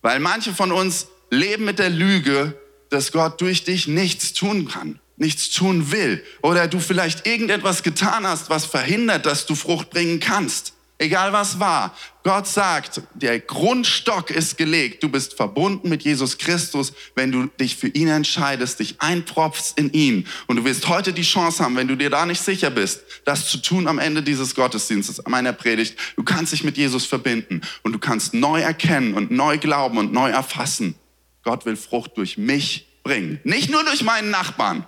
Weil 0.00 0.20
manche 0.20 0.52
von 0.52 0.70
uns 0.70 1.08
leben 1.30 1.64
mit 1.64 1.78
der 1.78 1.90
Lüge, 1.90 2.56
dass 2.90 3.10
Gott 3.10 3.40
durch 3.40 3.64
dich 3.64 3.88
nichts 3.88 4.32
tun 4.32 4.68
kann, 4.68 5.00
nichts 5.16 5.50
tun 5.50 5.90
will. 5.90 6.22
Oder 6.42 6.68
du 6.68 6.78
vielleicht 6.78 7.26
irgendetwas 7.26 7.82
getan 7.82 8.26
hast, 8.26 8.48
was 8.48 8.64
verhindert, 8.66 9.26
dass 9.26 9.46
du 9.46 9.54
Frucht 9.56 9.90
bringen 9.90 10.20
kannst 10.20 10.74
egal 11.02 11.32
was 11.32 11.60
war. 11.60 11.94
Gott 12.22 12.46
sagt, 12.46 13.02
der 13.14 13.40
Grundstock 13.40 14.30
ist 14.30 14.56
gelegt. 14.56 15.02
Du 15.02 15.08
bist 15.08 15.34
verbunden 15.34 15.88
mit 15.88 16.02
Jesus 16.02 16.38
Christus, 16.38 16.92
wenn 17.14 17.32
du 17.32 17.46
dich 17.46 17.76
für 17.76 17.88
ihn 17.88 18.08
entscheidest, 18.08 18.78
dich 18.78 19.00
einpropfst 19.00 19.76
in 19.76 19.92
ihn. 19.92 20.26
Und 20.46 20.56
du 20.56 20.64
wirst 20.64 20.88
heute 20.88 21.12
die 21.12 21.22
Chance 21.22 21.62
haben, 21.62 21.76
wenn 21.76 21.88
du 21.88 21.96
dir 21.96 22.10
da 22.10 22.24
nicht 22.24 22.40
sicher 22.40 22.70
bist, 22.70 23.02
das 23.24 23.48
zu 23.48 23.58
tun 23.58 23.88
am 23.88 23.98
Ende 23.98 24.22
dieses 24.22 24.54
Gottesdienstes, 24.54 25.22
meiner 25.26 25.52
Predigt. 25.52 25.98
Du 26.16 26.22
kannst 26.22 26.52
dich 26.52 26.64
mit 26.64 26.76
Jesus 26.76 27.04
verbinden 27.04 27.60
und 27.82 27.92
du 27.92 27.98
kannst 27.98 28.34
neu 28.34 28.60
erkennen 28.60 29.14
und 29.14 29.30
neu 29.30 29.58
glauben 29.58 29.98
und 29.98 30.12
neu 30.12 30.30
erfassen. 30.30 30.94
Gott 31.42 31.66
will 31.66 31.76
Frucht 31.76 32.16
durch 32.16 32.38
mich 32.38 32.86
bringen. 33.02 33.40
Nicht 33.42 33.70
nur 33.70 33.84
durch 33.84 34.04
meinen 34.04 34.30
Nachbarn, 34.30 34.86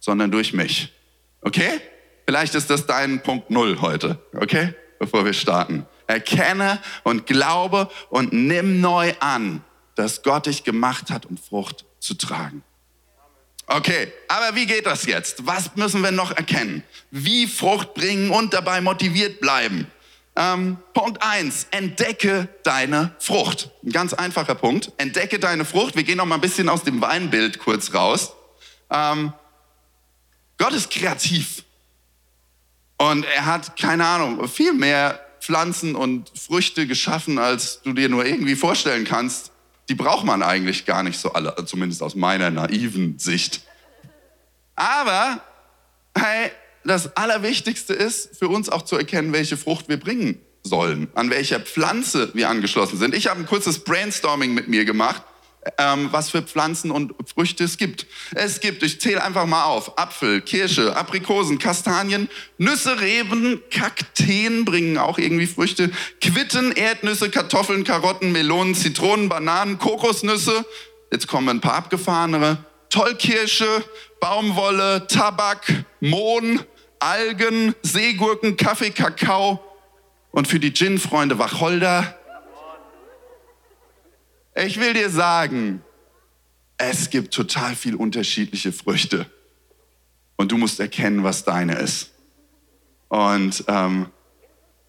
sondern 0.00 0.30
durch 0.30 0.54
mich. 0.54 0.92
Okay? 1.42 1.80
Vielleicht 2.26 2.54
ist 2.54 2.70
das 2.70 2.86
dein 2.86 3.22
Punkt 3.22 3.50
Null 3.50 3.80
heute. 3.80 4.18
Okay? 4.34 4.74
Bevor 4.98 5.24
wir 5.24 5.32
starten. 5.32 5.86
Erkenne 6.06 6.80
und 7.02 7.26
glaube 7.26 7.90
und 8.10 8.32
nimm 8.32 8.80
neu 8.80 9.14
an, 9.20 9.64
dass 9.94 10.22
Gott 10.22 10.46
dich 10.46 10.64
gemacht 10.64 11.10
hat, 11.10 11.26
um 11.26 11.36
Frucht 11.36 11.84
zu 12.00 12.14
tragen. 12.14 12.62
Okay, 13.66 14.12
aber 14.28 14.54
wie 14.54 14.66
geht 14.66 14.84
das 14.84 15.06
jetzt? 15.06 15.46
Was 15.46 15.74
müssen 15.76 16.02
wir 16.02 16.10
noch 16.10 16.32
erkennen? 16.32 16.82
Wie 17.10 17.46
Frucht 17.46 17.94
bringen 17.94 18.30
und 18.30 18.52
dabei 18.52 18.82
motiviert 18.82 19.40
bleiben? 19.40 19.86
Ähm, 20.36 20.78
Punkt 20.92 21.22
eins: 21.22 21.66
entdecke 21.70 22.48
deine 22.64 23.14
Frucht. 23.18 23.70
Ein 23.82 23.92
ganz 23.92 24.12
einfacher 24.12 24.54
Punkt. 24.54 24.92
Entdecke 24.98 25.38
deine 25.38 25.64
Frucht. 25.64 25.96
Wir 25.96 26.02
gehen 26.02 26.18
noch 26.18 26.26
mal 26.26 26.34
ein 26.34 26.40
bisschen 26.40 26.68
aus 26.68 26.82
dem 26.82 27.00
Weinbild 27.00 27.58
kurz 27.58 27.94
raus. 27.94 28.34
Ähm, 28.90 29.32
Gott 30.58 30.72
ist 30.72 30.90
kreativ. 30.90 31.64
Und 32.96 33.24
er 33.24 33.46
hat, 33.46 33.76
keine 33.76 34.06
Ahnung, 34.06 34.46
viel 34.48 34.72
mehr 34.72 35.20
Pflanzen 35.40 35.94
und 35.94 36.30
Früchte 36.38 36.86
geschaffen, 36.86 37.38
als 37.38 37.82
du 37.82 37.92
dir 37.92 38.08
nur 38.08 38.24
irgendwie 38.24 38.56
vorstellen 38.56 39.04
kannst. 39.04 39.50
Die 39.88 39.94
braucht 39.94 40.24
man 40.24 40.42
eigentlich 40.42 40.86
gar 40.86 41.02
nicht 41.02 41.18
so 41.18 41.32
alle, 41.32 41.54
zumindest 41.66 42.02
aus 42.02 42.14
meiner 42.14 42.50
naiven 42.50 43.18
Sicht. 43.18 43.62
Aber, 44.76 45.42
hey, 46.16 46.50
das 46.84 47.16
Allerwichtigste 47.16 47.92
ist 47.92 48.36
für 48.38 48.48
uns 48.48 48.68
auch 48.68 48.82
zu 48.82 48.96
erkennen, 48.96 49.32
welche 49.32 49.56
Frucht 49.56 49.88
wir 49.88 49.98
bringen 49.98 50.40
sollen, 50.62 51.08
an 51.14 51.28
welcher 51.28 51.60
Pflanze 51.60 52.30
wir 52.34 52.48
angeschlossen 52.48 52.98
sind. 52.98 53.14
Ich 53.14 53.26
habe 53.26 53.40
ein 53.40 53.46
kurzes 53.46 53.84
Brainstorming 53.84 54.54
mit 54.54 54.68
mir 54.68 54.86
gemacht 54.86 55.22
ähm, 55.78 56.08
was 56.10 56.30
für 56.30 56.42
Pflanzen 56.42 56.90
und 56.90 57.14
Früchte 57.32 57.64
es 57.64 57.78
gibt. 57.78 58.06
Es 58.34 58.60
gibt, 58.60 58.82
ich 58.82 59.00
zähle 59.00 59.22
einfach 59.22 59.46
mal 59.46 59.64
auf, 59.64 59.98
Apfel, 59.98 60.40
Kirsche, 60.40 60.96
Aprikosen, 60.96 61.58
Kastanien, 61.58 62.28
Nüsse, 62.58 63.00
Reben, 63.00 63.62
Kakteen 63.70 64.64
bringen 64.64 64.98
auch 64.98 65.18
irgendwie 65.18 65.46
Früchte, 65.46 65.90
Quitten, 66.20 66.72
Erdnüsse, 66.72 67.30
Kartoffeln, 67.30 67.84
Karotten, 67.84 68.32
Melonen, 68.32 68.74
Zitronen, 68.74 69.28
Bananen, 69.28 69.78
Kokosnüsse. 69.78 70.64
Jetzt 71.10 71.28
kommen 71.28 71.48
ein 71.48 71.60
paar 71.60 71.74
abgefahrenere. 71.74 72.58
Tollkirsche, 72.90 73.84
Baumwolle, 74.20 75.06
Tabak, 75.08 75.84
Mohn, 76.00 76.60
Algen, 76.98 77.74
Seegurken, 77.82 78.56
Kaffee, 78.56 78.90
Kakao 78.90 79.60
und 80.30 80.48
für 80.48 80.58
die 80.58 80.72
Gin-Freunde 80.72 81.38
Wacholder, 81.38 82.18
ich 84.54 84.80
will 84.80 84.94
dir 84.94 85.10
sagen, 85.10 85.82
es 86.76 87.10
gibt 87.10 87.34
total 87.34 87.74
viel 87.74 87.94
unterschiedliche 87.94 88.72
Früchte. 88.72 89.26
Und 90.36 90.52
du 90.52 90.56
musst 90.56 90.80
erkennen, 90.80 91.22
was 91.22 91.44
deine 91.44 91.74
ist. 91.76 92.10
Und 93.08 93.64
ähm, 93.68 94.06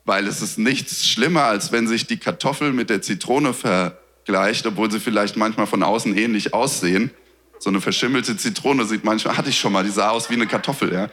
weil 0.05 0.27
es 0.27 0.41
ist 0.41 0.57
nichts 0.57 1.05
schlimmer, 1.05 1.43
als 1.43 1.71
wenn 1.71 1.87
sich 1.87 2.05
die 2.07 2.17
Kartoffel 2.17 2.73
mit 2.73 2.89
der 2.89 3.01
Zitrone 3.01 3.53
vergleicht, 3.53 4.65
obwohl 4.65 4.91
sie 4.91 4.99
vielleicht 4.99 5.35
manchmal 5.35 5.67
von 5.67 5.83
außen 5.83 6.15
ähnlich 6.15 6.53
aussehen. 6.53 7.11
So 7.59 7.69
eine 7.69 7.81
verschimmelte 7.81 8.37
Zitrone 8.37 8.85
sieht 8.85 9.03
manchmal, 9.03 9.37
hatte 9.37 9.49
ich 9.49 9.59
schon 9.59 9.73
mal, 9.73 9.83
die 9.83 9.89
sah 9.89 10.09
aus 10.09 10.29
wie 10.29 10.35
eine 10.35 10.47
Kartoffel. 10.47 10.93
Ja. 10.93 11.09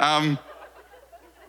Ähm, 0.00 0.38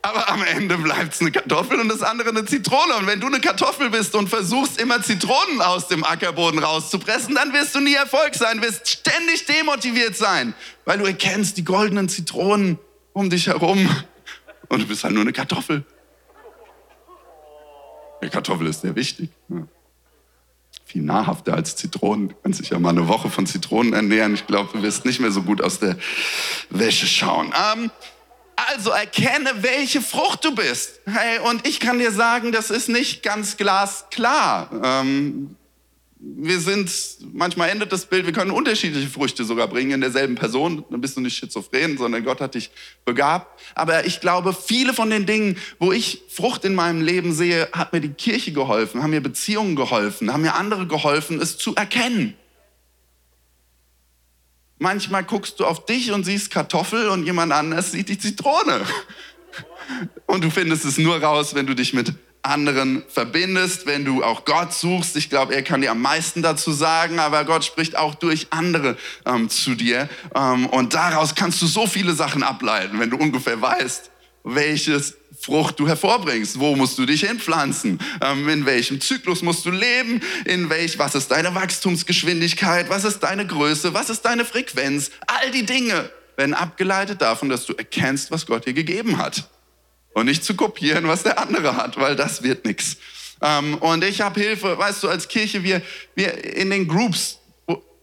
aber 0.01 0.29
am 0.29 0.43
Ende 0.43 0.77
bleibt 0.77 1.13
es 1.13 1.21
eine 1.21 1.31
Kartoffel 1.31 1.79
und 1.79 1.89
das 1.89 2.01
andere 2.01 2.29
eine 2.29 2.45
Zitrone. 2.45 2.95
Und 2.97 3.07
wenn 3.07 3.19
du 3.19 3.27
eine 3.27 3.39
Kartoffel 3.39 3.89
bist 3.89 4.15
und 4.15 4.29
versuchst 4.29 4.79
immer 4.79 5.01
Zitronen 5.01 5.61
aus 5.61 5.87
dem 5.87 6.03
Ackerboden 6.03 6.59
rauszupressen, 6.59 7.35
dann 7.35 7.53
wirst 7.53 7.75
du 7.75 7.79
nie 7.79 7.95
Erfolg 7.95 8.35
sein, 8.35 8.61
wirst 8.61 8.87
ständig 8.87 9.45
demotiviert 9.45 10.15
sein, 10.15 10.53
weil 10.85 10.99
du 10.99 11.05
erkennst 11.05 11.57
die 11.57 11.65
goldenen 11.65 12.07
Zitronen 12.07 12.79
um 13.13 13.29
dich 13.29 13.47
herum 13.47 13.89
und 14.69 14.81
du 14.81 14.87
bist 14.87 15.03
halt 15.03 15.13
nur 15.13 15.23
eine 15.23 15.33
Kartoffel. 15.33 15.83
eine 18.21 18.29
Kartoffel 18.29 18.67
ist 18.67 18.81
sehr 18.81 18.95
wichtig. 18.95 19.29
Ja. 19.49 19.67
Viel 20.85 21.01
nahrhafter 21.03 21.53
als 21.53 21.75
Zitronen. 21.75 22.29
Du 22.29 22.35
kannst 22.41 22.59
dich 22.59 22.69
ja 22.69 22.79
mal 22.79 22.89
eine 22.89 23.07
Woche 23.07 23.29
von 23.29 23.45
Zitronen 23.45 23.93
ernähren. 23.93 24.33
Ich 24.33 24.47
glaube, 24.47 24.69
du 24.73 24.81
wirst 24.81 25.05
nicht 25.05 25.19
mehr 25.19 25.31
so 25.31 25.43
gut 25.43 25.61
aus 25.61 25.79
der 25.79 25.97
Wäsche 26.69 27.05
schauen. 27.05 27.53
Ähm, 27.73 27.91
also 28.71 28.91
erkenne, 28.91 29.51
welche 29.61 30.01
Frucht 30.01 30.45
du 30.45 30.53
bist. 30.53 31.01
Hey, 31.05 31.39
und 31.39 31.67
ich 31.67 31.79
kann 31.79 31.99
dir 31.99 32.11
sagen, 32.11 32.51
das 32.51 32.69
ist 32.69 32.89
nicht 32.89 33.23
ganz 33.23 33.57
glasklar. 33.57 34.69
Ähm, 34.83 35.55
wir 36.21 36.59
sind, 36.59 36.91
manchmal 37.33 37.69
endet 37.69 37.93
das 37.93 38.05
Bild, 38.05 38.25
wir 38.25 38.33
können 38.33 38.51
unterschiedliche 38.51 39.07
Früchte 39.07 39.45
sogar 39.45 39.67
bringen 39.67 39.91
in 39.91 40.01
derselben 40.01 40.35
Person. 40.35 40.83
Dann 40.89 40.99
bist 40.99 41.15
du 41.15 41.21
nicht 41.21 41.37
schizophren, 41.37 41.97
sondern 41.97 42.25
Gott 42.25 42.41
hat 42.41 42.55
dich 42.55 42.71
begabt. 43.05 43.61
Aber 43.73 44.05
ich 44.05 44.19
glaube, 44.19 44.53
viele 44.53 44.93
von 44.93 45.09
den 45.09 45.25
Dingen, 45.25 45.57
wo 45.79 45.93
ich 45.93 46.23
Frucht 46.29 46.65
in 46.65 46.75
meinem 46.75 47.01
Leben 47.01 47.33
sehe, 47.33 47.69
hat 47.71 47.93
mir 47.93 48.01
die 48.01 48.09
Kirche 48.09 48.51
geholfen, 48.51 49.01
haben 49.01 49.11
mir 49.11 49.21
Beziehungen 49.21 49.77
geholfen, 49.77 50.33
haben 50.33 50.41
mir 50.41 50.55
andere 50.55 50.87
geholfen, 50.87 51.41
es 51.41 51.57
zu 51.57 51.73
erkennen. 51.75 52.35
Manchmal 54.79 55.25
guckst 55.25 55.59
du 55.59 55.65
auf 55.65 55.85
dich 55.85 56.11
und 56.11 56.23
siehst 56.23 56.51
Kartoffel 56.51 57.09
und 57.09 57.25
jemand 57.25 57.51
anders 57.51 57.91
sieht 57.91 58.09
die 58.09 58.17
Zitrone. 58.17 58.81
Und 60.25 60.43
du 60.43 60.49
findest 60.49 60.85
es 60.85 60.97
nur 60.97 61.21
raus, 61.21 61.53
wenn 61.53 61.67
du 61.67 61.75
dich 61.75 61.93
mit 61.93 62.13
anderen 62.41 63.03
verbindest, 63.09 63.85
wenn 63.85 64.05
du 64.05 64.23
auch 64.23 64.45
Gott 64.45 64.73
suchst. 64.73 65.15
Ich 65.17 65.29
glaube, 65.29 65.53
er 65.53 65.63
kann 65.63 65.81
dir 65.81 65.91
am 65.91 66.01
meisten 66.01 66.41
dazu 66.41 66.71
sagen, 66.71 67.19
aber 67.19 67.43
Gott 67.43 67.65
spricht 67.65 67.97
auch 67.97 68.15
durch 68.15 68.47
andere 68.51 68.97
ähm, 69.25 69.49
zu 69.49 69.75
dir. 69.75 70.09
Ähm, 70.33 70.65
und 70.67 70.93
daraus 70.93 71.35
kannst 71.35 71.61
du 71.61 71.67
so 71.67 71.85
viele 71.85 72.13
Sachen 72.13 72.43
ableiten, 72.43 72.99
wenn 72.99 73.09
du 73.09 73.17
ungefähr 73.17 73.61
weißt, 73.61 74.11
welches 74.43 75.18
Frucht 75.41 75.79
du 75.79 75.87
hervorbringst. 75.87 76.59
Wo 76.59 76.75
musst 76.75 76.97
du 76.97 77.05
dich 77.05 77.21
hinpflanzen? 77.21 77.99
Ähm, 78.21 78.49
in 78.49 78.65
welchem 78.65 78.99
Zyklus 78.99 79.41
musst 79.41 79.65
du 79.65 79.71
leben? 79.71 80.21
In 80.45 80.69
welch, 80.69 80.99
was 80.99 81.15
ist 81.15 81.29
deine 81.29 81.55
Wachstumsgeschwindigkeit? 81.55 82.89
Was 82.89 83.05
ist 83.05 83.19
deine 83.19 83.47
Größe? 83.47 83.93
Was 83.93 84.09
ist 84.09 84.23
deine 84.23 84.43
Frequenz? 84.43 85.11
All 85.27 85.51
die 85.51 85.65
Dinge 85.65 86.09
werden 86.35 86.53
abgeleitet 86.53 87.21
davon, 87.21 87.47
dass 87.49 87.65
du 87.65 87.73
erkennst, 87.73 88.31
was 88.31 88.45
Gott 88.45 88.65
dir 88.65 88.73
gegeben 88.73 89.17
hat 89.17 89.49
und 90.13 90.25
nicht 90.25 90.43
zu 90.43 90.55
kopieren, 90.55 91.07
was 91.07 91.23
der 91.23 91.39
andere 91.39 91.77
hat, 91.77 91.97
weil 91.97 92.15
das 92.15 92.43
wird 92.43 92.65
nichts. 92.65 92.97
Ähm, 93.41 93.75
und 93.75 94.03
ich 94.03 94.21
habe 94.21 94.39
Hilfe, 94.39 94.77
weißt 94.77 95.03
du, 95.03 95.09
als 95.09 95.27
Kirche, 95.27 95.63
wir, 95.63 95.81
wir 96.15 96.43
in 96.55 96.69
den 96.69 96.87
Groups, 96.87 97.39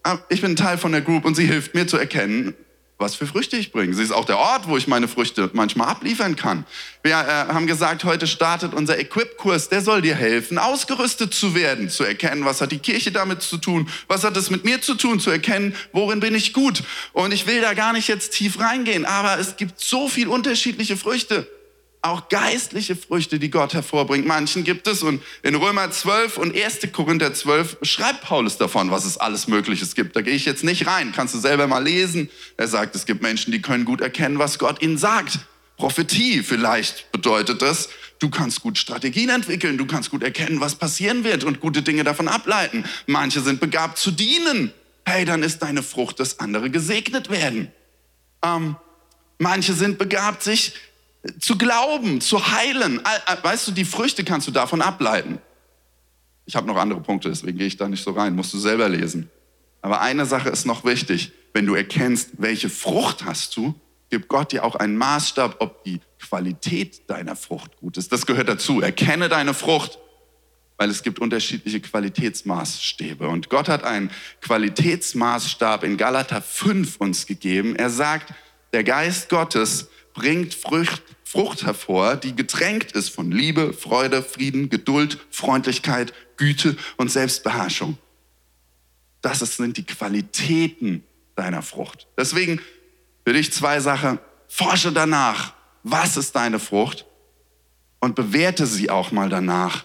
ah, 0.02 0.18
ich 0.28 0.40
bin 0.40 0.56
Teil 0.56 0.78
von 0.78 0.92
der 0.92 1.02
Group 1.02 1.24
und 1.24 1.34
sie 1.34 1.46
hilft 1.46 1.74
mir 1.74 1.86
zu 1.86 1.98
erkennen, 1.98 2.54
was 2.98 3.14
für 3.14 3.26
Früchte 3.26 3.56
ich 3.56 3.72
bringe. 3.72 3.94
Sie 3.94 4.02
ist 4.02 4.12
auch 4.12 4.24
der 4.24 4.38
Ort, 4.38 4.68
wo 4.68 4.76
ich 4.76 4.86
meine 4.86 5.06
Früchte 5.06 5.50
manchmal 5.52 5.88
abliefern 5.88 6.34
kann. 6.34 6.64
Wir 7.02 7.12
äh, 7.12 7.52
haben 7.52 7.66
gesagt, 7.66 8.04
heute 8.04 8.26
startet 8.26 8.72
unser 8.72 8.98
Equip-Kurs, 8.98 9.68
der 9.68 9.82
soll 9.82 10.00
dir 10.00 10.14
helfen, 10.14 10.58
ausgerüstet 10.58 11.34
zu 11.34 11.54
werden, 11.54 11.90
zu 11.90 12.04
erkennen, 12.04 12.46
was 12.46 12.62
hat 12.62 12.72
die 12.72 12.78
Kirche 12.78 13.12
damit 13.12 13.42
zu 13.42 13.58
tun, 13.58 13.88
was 14.08 14.24
hat 14.24 14.36
es 14.36 14.50
mit 14.50 14.64
mir 14.64 14.80
zu 14.80 14.94
tun, 14.94 15.20
zu 15.20 15.30
erkennen, 15.30 15.74
worin 15.92 16.20
bin 16.20 16.34
ich 16.34 16.54
gut. 16.54 16.82
Und 17.12 17.32
ich 17.32 17.46
will 17.46 17.60
da 17.60 17.74
gar 17.74 17.92
nicht 17.92 18.08
jetzt 18.08 18.32
tief 18.32 18.58
reingehen, 18.58 19.04
aber 19.04 19.38
es 19.38 19.56
gibt 19.56 19.78
so 19.78 20.08
viel 20.08 20.28
unterschiedliche 20.28 20.96
Früchte 20.96 21.46
auch 22.08 22.28
geistliche 22.28 22.96
Früchte, 22.96 23.38
die 23.38 23.50
Gott 23.50 23.74
hervorbringt. 23.74 24.26
Manchen 24.26 24.64
gibt 24.64 24.86
es 24.86 25.02
und 25.02 25.22
in 25.42 25.54
Römer 25.54 25.90
12 25.90 26.38
und 26.38 26.56
1. 26.56 26.92
Korinther 26.92 27.34
12 27.34 27.78
schreibt 27.82 28.22
Paulus 28.22 28.56
davon, 28.56 28.90
was 28.90 29.04
es 29.04 29.18
alles 29.18 29.48
Mögliches 29.48 29.94
gibt. 29.94 30.16
Da 30.16 30.22
gehe 30.22 30.34
ich 30.34 30.44
jetzt 30.44 30.64
nicht 30.64 30.86
rein, 30.86 31.12
kannst 31.14 31.34
du 31.34 31.38
selber 31.38 31.66
mal 31.66 31.82
lesen. 31.82 32.30
Er 32.56 32.68
sagt, 32.68 32.94
es 32.94 33.06
gibt 33.06 33.22
Menschen, 33.22 33.52
die 33.52 33.62
können 33.62 33.84
gut 33.84 34.00
erkennen, 34.00 34.38
was 34.38 34.58
Gott 34.58 34.82
ihnen 34.82 34.98
sagt. 34.98 35.40
Prophetie 35.76 36.42
vielleicht 36.42 37.12
bedeutet 37.12 37.60
das, 37.60 37.90
du 38.18 38.30
kannst 38.30 38.62
gut 38.62 38.78
Strategien 38.78 39.28
entwickeln, 39.28 39.76
du 39.76 39.86
kannst 39.86 40.10
gut 40.10 40.22
erkennen, 40.22 40.60
was 40.60 40.74
passieren 40.74 41.22
wird 41.22 41.44
und 41.44 41.60
gute 41.60 41.82
Dinge 41.82 42.02
davon 42.02 42.28
ableiten. 42.28 42.84
Manche 43.06 43.40
sind 43.40 43.60
begabt 43.60 43.98
zu 43.98 44.10
dienen. 44.10 44.72
Hey, 45.04 45.24
dann 45.24 45.42
ist 45.42 45.60
deine 45.60 45.82
Frucht, 45.82 46.18
dass 46.18 46.40
andere 46.40 46.70
gesegnet 46.70 47.30
werden. 47.30 47.70
Ähm, 48.42 48.76
manche 49.38 49.74
sind 49.74 49.98
begabt, 49.98 50.42
sich 50.42 50.72
zu 51.40 51.58
glauben, 51.58 52.20
zu 52.20 52.52
heilen. 52.52 53.00
Weißt 53.42 53.68
du, 53.68 53.72
die 53.72 53.84
Früchte 53.84 54.24
kannst 54.24 54.46
du 54.46 54.52
davon 54.52 54.82
ableiten. 54.82 55.38
Ich 56.44 56.54
habe 56.54 56.66
noch 56.66 56.76
andere 56.76 57.00
Punkte, 57.00 57.28
deswegen 57.28 57.58
gehe 57.58 57.66
ich 57.66 57.76
da 57.76 57.88
nicht 57.88 58.04
so 58.04 58.12
rein, 58.12 58.34
musst 58.34 58.54
du 58.54 58.58
selber 58.58 58.88
lesen. 58.88 59.30
Aber 59.82 60.00
eine 60.00 60.26
Sache 60.26 60.48
ist 60.48 60.64
noch 60.64 60.84
wichtig, 60.84 61.32
wenn 61.52 61.66
du 61.66 61.74
erkennst, 61.74 62.30
welche 62.38 62.68
Frucht 62.68 63.24
hast 63.24 63.56
du, 63.56 63.74
gibt 64.10 64.28
Gott 64.28 64.52
dir 64.52 64.64
auch 64.64 64.76
einen 64.76 64.96
Maßstab, 64.96 65.56
ob 65.58 65.82
die 65.84 66.00
Qualität 66.20 67.08
deiner 67.10 67.34
Frucht 67.34 67.76
gut 67.78 67.96
ist. 67.96 68.12
Das 68.12 68.26
gehört 68.26 68.48
dazu. 68.48 68.80
Erkenne 68.80 69.28
deine 69.28 69.54
Frucht, 69.54 69.98
weil 70.76 70.90
es 70.90 71.02
gibt 71.02 71.18
unterschiedliche 71.18 71.80
Qualitätsmaßstäbe. 71.80 73.28
Und 73.28 73.50
Gott 73.50 73.68
hat 73.68 73.82
einen 73.82 74.10
Qualitätsmaßstab 74.42 75.82
in 75.82 75.96
Galater 75.96 76.42
5 76.42 76.96
uns 76.98 77.26
gegeben. 77.26 77.74
Er 77.74 77.90
sagt, 77.90 78.32
der 78.72 78.84
Geist 78.84 79.28
Gottes 79.28 79.88
bringt 80.16 80.54
Frucht, 80.54 81.02
Frucht 81.24 81.64
hervor, 81.64 82.16
die 82.16 82.34
getränkt 82.34 82.92
ist 82.92 83.10
von 83.10 83.30
Liebe, 83.30 83.72
Freude, 83.72 84.22
Frieden, 84.22 84.70
Geduld, 84.70 85.18
Freundlichkeit, 85.30 86.12
Güte 86.36 86.76
und 86.96 87.10
Selbstbeherrschung. 87.10 87.98
Das 89.20 89.40
sind 89.40 89.76
die 89.76 89.84
Qualitäten 89.84 91.04
deiner 91.36 91.62
Frucht. 91.62 92.08
Deswegen 92.18 92.60
für 93.24 93.34
dich 93.34 93.52
zwei 93.52 93.80
Sachen. 93.80 94.18
Forsche 94.48 94.92
danach, 94.92 95.52
was 95.82 96.16
ist 96.16 96.34
deine 96.34 96.58
Frucht? 96.58 97.04
Und 98.00 98.14
bewerte 98.14 98.66
sie 98.66 98.88
auch 98.88 99.12
mal 99.12 99.28
danach, 99.28 99.84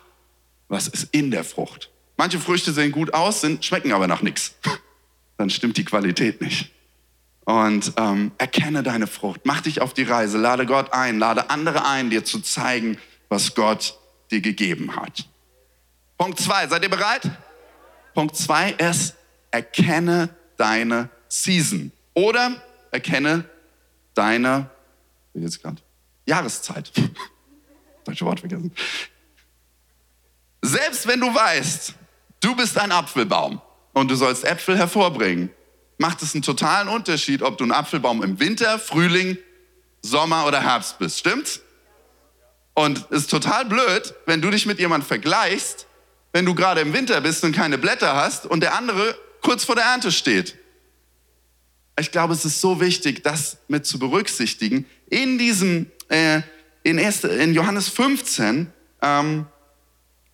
was 0.70 0.88
ist 0.88 1.10
in 1.12 1.32
der 1.32 1.44
Frucht. 1.44 1.92
Manche 2.18 2.40
Früchte 2.40 2.72
sehen 2.72 2.92
gut 2.92 3.14
aus, 3.14 3.42
sind, 3.42 3.66
schmecken 3.66 3.92
aber 3.92 4.08
nach 4.08 4.22
nichts. 4.22 4.56
Dann 5.38 5.50
stimmt 5.50 5.78
die 5.78 5.86
Qualität 5.86 6.40
nicht. 6.40 6.72
Und 7.46 7.94
ähm, 7.98 8.32
erkenne 8.38 8.84
deine 8.84 9.08
Frucht. 9.08 9.42
Mach 9.46 9.62
dich 9.62 9.82
auf 9.82 9.94
die 9.94 10.04
Reise. 10.04 10.38
Lade 10.38 10.66
Gott 10.66 10.94
ein. 10.94 11.20
Lade 11.20 11.50
andere 11.50 11.86
ein, 11.86 12.10
dir 12.10 12.24
zu 12.24 12.40
zeigen, 12.40 12.98
was 13.30 13.56
Gott 13.56 13.98
dir 14.30 14.42
gegeben 14.42 14.96
hat. 14.96 15.26
Punkt 16.18 16.40
zwei. 16.40 16.68
Seid 16.68 16.84
ihr 16.84 16.90
bereit? 16.90 17.30
Punkt 18.14 18.36
zwei 18.36 18.72
ist, 18.72 19.16
erkenne 19.50 20.30
deine 20.58 21.10
Season. 21.28 21.92
Oder 22.14 22.62
erkenne 22.92 23.46
deine, 24.14 24.70
wie 25.34 25.42
jetzt 25.42 25.62
gerade, 25.62 25.82
Jahreszeit. 26.26 26.92
Deutsche 28.06 28.26
Wort 28.26 28.40
vergessen. 28.40 28.72
Selbst 30.62 31.08
wenn 31.08 31.20
du 31.20 31.34
weißt, 31.34 31.96
du 32.42 32.56
bist 32.56 32.78
ein 32.78 32.92
Apfelbaum 32.92 33.62
und 33.94 34.12
du 34.12 34.16
sollst 34.16 34.44
Äpfel 34.44 34.78
hervorbringen, 34.78 35.50
macht 36.02 36.24
es 36.24 36.34
einen 36.34 36.42
totalen 36.42 36.90
Unterschied, 36.90 37.44
ob 37.44 37.60
du 37.60 37.64
ein 37.64 37.72
Apfelbaum 37.72 38.24
im 38.24 38.40
Winter, 38.40 38.80
Frühling, 38.80 39.38
Sommer 40.02 40.48
oder 40.48 40.60
Herbst 40.62 40.98
bist. 40.98 41.20
Stimmt's? 41.20 41.62
Und 42.74 43.06
es 43.12 43.22
ist 43.22 43.30
total 43.30 43.66
blöd, 43.66 44.14
wenn 44.26 44.42
du 44.42 44.50
dich 44.50 44.66
mit 44.66 44.80
jemandem 44.80 45.08
vergleichst, 45.08 45.86
wenn 46.34 46.46
du 46.46 46.56
gerade 46.56 46.82
im 46.82 46.94
Winter 46.94 47.22
bist 47.22 47.44
und 47.44 47.56
keine 47.56 47.78
Blätter 47.78 48.16
hast 48.16 48.48
und 48.48 48.62
der 48.62 48.74
andere 48.76 49.16
kurz 49.42 49.64
vor 49.64 49.76
der 49.76 49.86
Ernte 49.86 50.12
steht. 50.12 50.58
Ich 52.00 52.12
glaube, 52.12 52.34
es 52.34 52.46
ist 52.46 52.62
so 52.62 52.82
wichtig, 52.82 53.24
das 53.24 53.58
mit 53.68 53.86
zu 53.86 54.00
berücksichtigen. 54.00 54.88
In 55.08 55.38
diesem, 55.38 55.92
äh, 56.10 56.42
in, 56.82 56.98
erste, 56.98 57.28
in 57.28 57.54
Johannes 57.54 57.90
15, 57.90 58.74
ähm, 59.04 59.46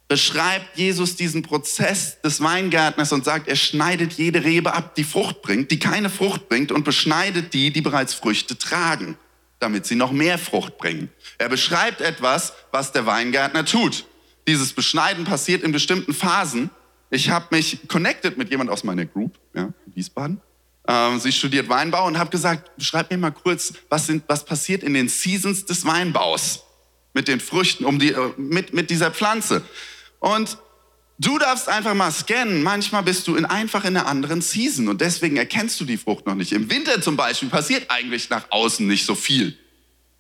beschreibt 0.07 0.77
Jesus 0.77 1.15
diesen 1.15 1.41
Prozess 1.41 2.21
des 2.21 2.41
Weingärtners 2.41 3.11
und 3.11 3.25
sagt, 3.25 3.47
er 3.47 3.55
schneidet 3.55 4.13
jede 4.13 4.43
Rebe 4.43 4.73
ab, 4.73 4.95
die 4.95 5.03
Frucht 5.03 5.41
bringt, 5.41 5.69
die 5.71 5.79
keine 5.79 6.09
Frucht 6.09 6.47
bringt 6.47 6.71
und 6.71 6.83
beschneidet 6.83 7.53
die, 7.53 7.71
die 7.71 7.81
bereits 7.81 8.13
Früchte 8.13 8.57
tragen, 8.57 9.17
damit 9.59 9.85
sie 9.85 9.95
noch 9.95 10.11
mehr 10.11 10.37
Frucht 10.37 10.77
bringen. 10.77 11.09
Er 11.37 11.49
beschreibt 11.49 11.99
etwas, 11.99 12.53
was 12.71 12.93
der 12.93 13.05
Weingärtner 13.05 13.65
tut. 13.65 14.05
Dieses 14.47 14.71
Beschneiden 14.71 15.25
passiert 15.25 15.61
in 15.61 15.73
bestimmten 15.73 16.13
Phasen. 16.13 16.69
Ich 17.09 17.29
habe 17.29 17.47
mich 17.51 17.87
connected 17.89 18.37
mit 18.37 18.49
jemand 18.49 18.69
aus 18.69 18.85
meiner 18.85 19.05
Group, 19.05 19.37
ja, 19.53 19.73
Wiesbaden. 19.93 20.41
Ähm, 20.87 21.19
sie 21.19 21.33
studiert 21.33 21.67
Weinbau 21.67 22.07
und 22.07 22.17
habe 22.17 22.29
gesagt, 22.29 22.77
beschreib 22.77 23.11
mir 23.11 23.17
mal 23.17 23.31
kurz, 23.31 23.73
was, 23.89 24.07
sind, 24.07 24.23
was 24.27 24.45
passiert 24.45 24.83
in 24.83 24.93
den 24.93 25.09
Seasons 25.09 25.65
des 25.65 25.85
Weinbaus 25.85 26.63
mit 27.13 27.27
den 27.27 27.41
Früchten, 27.41 27.83
um 27.83 27.99
die, 27.99 28.13
äh, 28.13 28.33
mit, 28.37 28.73
mit 28.73 28.89
dieser 28.89 29.11
Pflanze. 29.11 29.63
Und 30.19 30.57
du 31.19 31.37
darfst 31.37 31.69
einfach 31.69 31.93
mal 31.93 32.11
scannen. 32.11 32.63
Manchmal 32.63 33.03
bist 33.03 33.27
du 33.27 33.35
in, 33.35 33.45
einfach 33.45 33.85
in 33.85 33.97
einer 33.97 34.07
anderen 34.07 34.41
Season 34.41 34.87
und 34.87 35.01
deswegen 35.01 35.37
erkennst 35.37 35.79
du 35.79 35.85
die 35.85 35.97
Frucht 35.97 36.25
noch 36.25 36.35
nicht. 36.35 36.51
Im 36.51 36.69
Winter 36.69 37.01
zum 37.01 37.17
Beispiel 37.17 37.49
passiert 37.49 37.89
eigentlich 37.89 38.29
nach 38.29 38.45
außen 38.49 38.85
nicht 38.85 39.05
so 39.05 39.15
viel. 39.15 39.57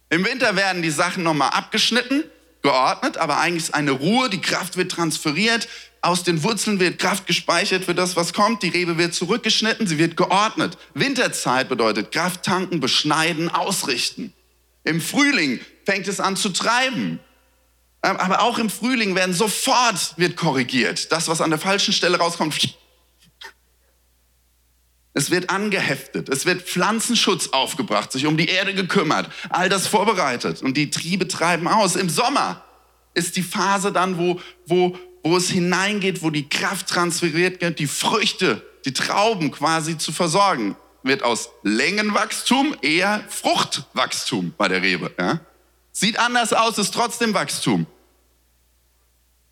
Im 0.09 0.25
Winter 0.25 0.55
werden 0.55 0.81
die 0.81 0.89
Sachen 0.89 1.23
nochmal 1.23 1.49
abgeschnitten, 1.49 2.23
geordnet, 2.61 3.17
aber 3.17 3.39
eigentlich 3.39 3.63
ist 3.63 3.73
eine 3.73 3.91
Ruhe, 3.91 4.29
die 4.29 4.41
Kraft 4.41 4.77
wird 4.77 4.91
transferiert, 4.91 5.67
aus 6.01 6.23
den 6.23 6.43
Wurzeln 6.43 6.79
wird 6.79 6.99
Kraft 6.99 7.27
gespeichert 7.27 7.83
für 7.83 7.95
das, 7.95 8.15
was 8.15 8.33
kommt, 8.33 8.63
die 8.63 8.69
Rebe 8.69 8.97
wird 8.97 9.13
zurückgeschnitten, 9.13 9.87
sie 9.87 9.97
wird 9.97 10.15
geordnet. 10.15 10.77
Winterzeit 10.93 11.69
bedeutet 11.69 12.11
Kraft 12.11 12.43
tanken, 12.43 12.79
beschneiden, 12.79 13.49
ausrichten. 13.49 14.33
Im 14.83 15.01
Frühling 15.01 15.59
fängt 15.85 16.07
es 16.07 16.19
an 16.19 16.37
zu 16.37 16.49
treiben. 16.49 17.19
Ähm, 18.03 18.17
aber 18.17 18.41
auch 18.41 18.59
im 18.59 18.69
Frühling 18.69 19.15
werden 19.15 19.33
sofort 19.33 20.17
wird 20.17 20.35
korrigiert. 20.35 21.11
Das, 21.11 21.27
was 21.27 21.41
an 21.41 21.49
der 21.49 21.59
falschen 21.59 21.93
Stelle 21.93 22.17
rauskommt, 22.17 22.77
es 25.17 25.31
wird 25.31 25.49
angeheftet, 25.49 26.29
es 26.29 26.45
wird 26.45 26.61
Pflanzenschutz 26.61 27.49
aufgebracht, 27.49 28.11
sich 28.11 28.27
um 28.27 28.37
die 28.37 28.49
Erde 28.49 28.75
gekümmert, 28.75 29.31
all 29.49 29.67
das 29.67 29.87
vorbereitet 29.87 30.61
und 30.61 30.77
die 30.77 30.91
Triebe 30.91 31.27
treiben 31.27 31.67
aus. 31.67 31.95
Im 31.95 32.07
Sommer 32.07 32.63
ist 33.15 33.35
die 33.35 33.41
Phase 33.41 33.91
dann, 33.91 34.19
wo, 34.19 34.39
wo, 34.67 34.95
wo 35.23 35.37
es 35.37 35.49
hineingeht, 35.49 36.21
wo 36.21 36.29
die 36.29 36.47
Kraft 36.47 36.87
transferiert 36.87 37.61
wird, 37.61 37.79
die 37.79 37.87
Früchte, 37.87 38.61
die 38.85 38.93
Trauben 38.93 39.49
quasi 39.49 39.97
zu 39.97 40.11
versorgen. 40.11 40.75
Wird 41.01 41.23
aus 41.23 41.49
Längenwachstum 41.63 42.75
eher 42.83 43.23
Fruchtwachstum 43.27 44.53
bei 44.55 44.67
der 44.67 44.83
Rebe. 44.83 45.11
Ja? 45.17 45.39
Sieht 45.99 46.19
anders 46.19 46.53
aus, 46.53 46.77
ist 46.77 46.93
trotzdem 46.93 47.33
Wachstum. 47.33 47.87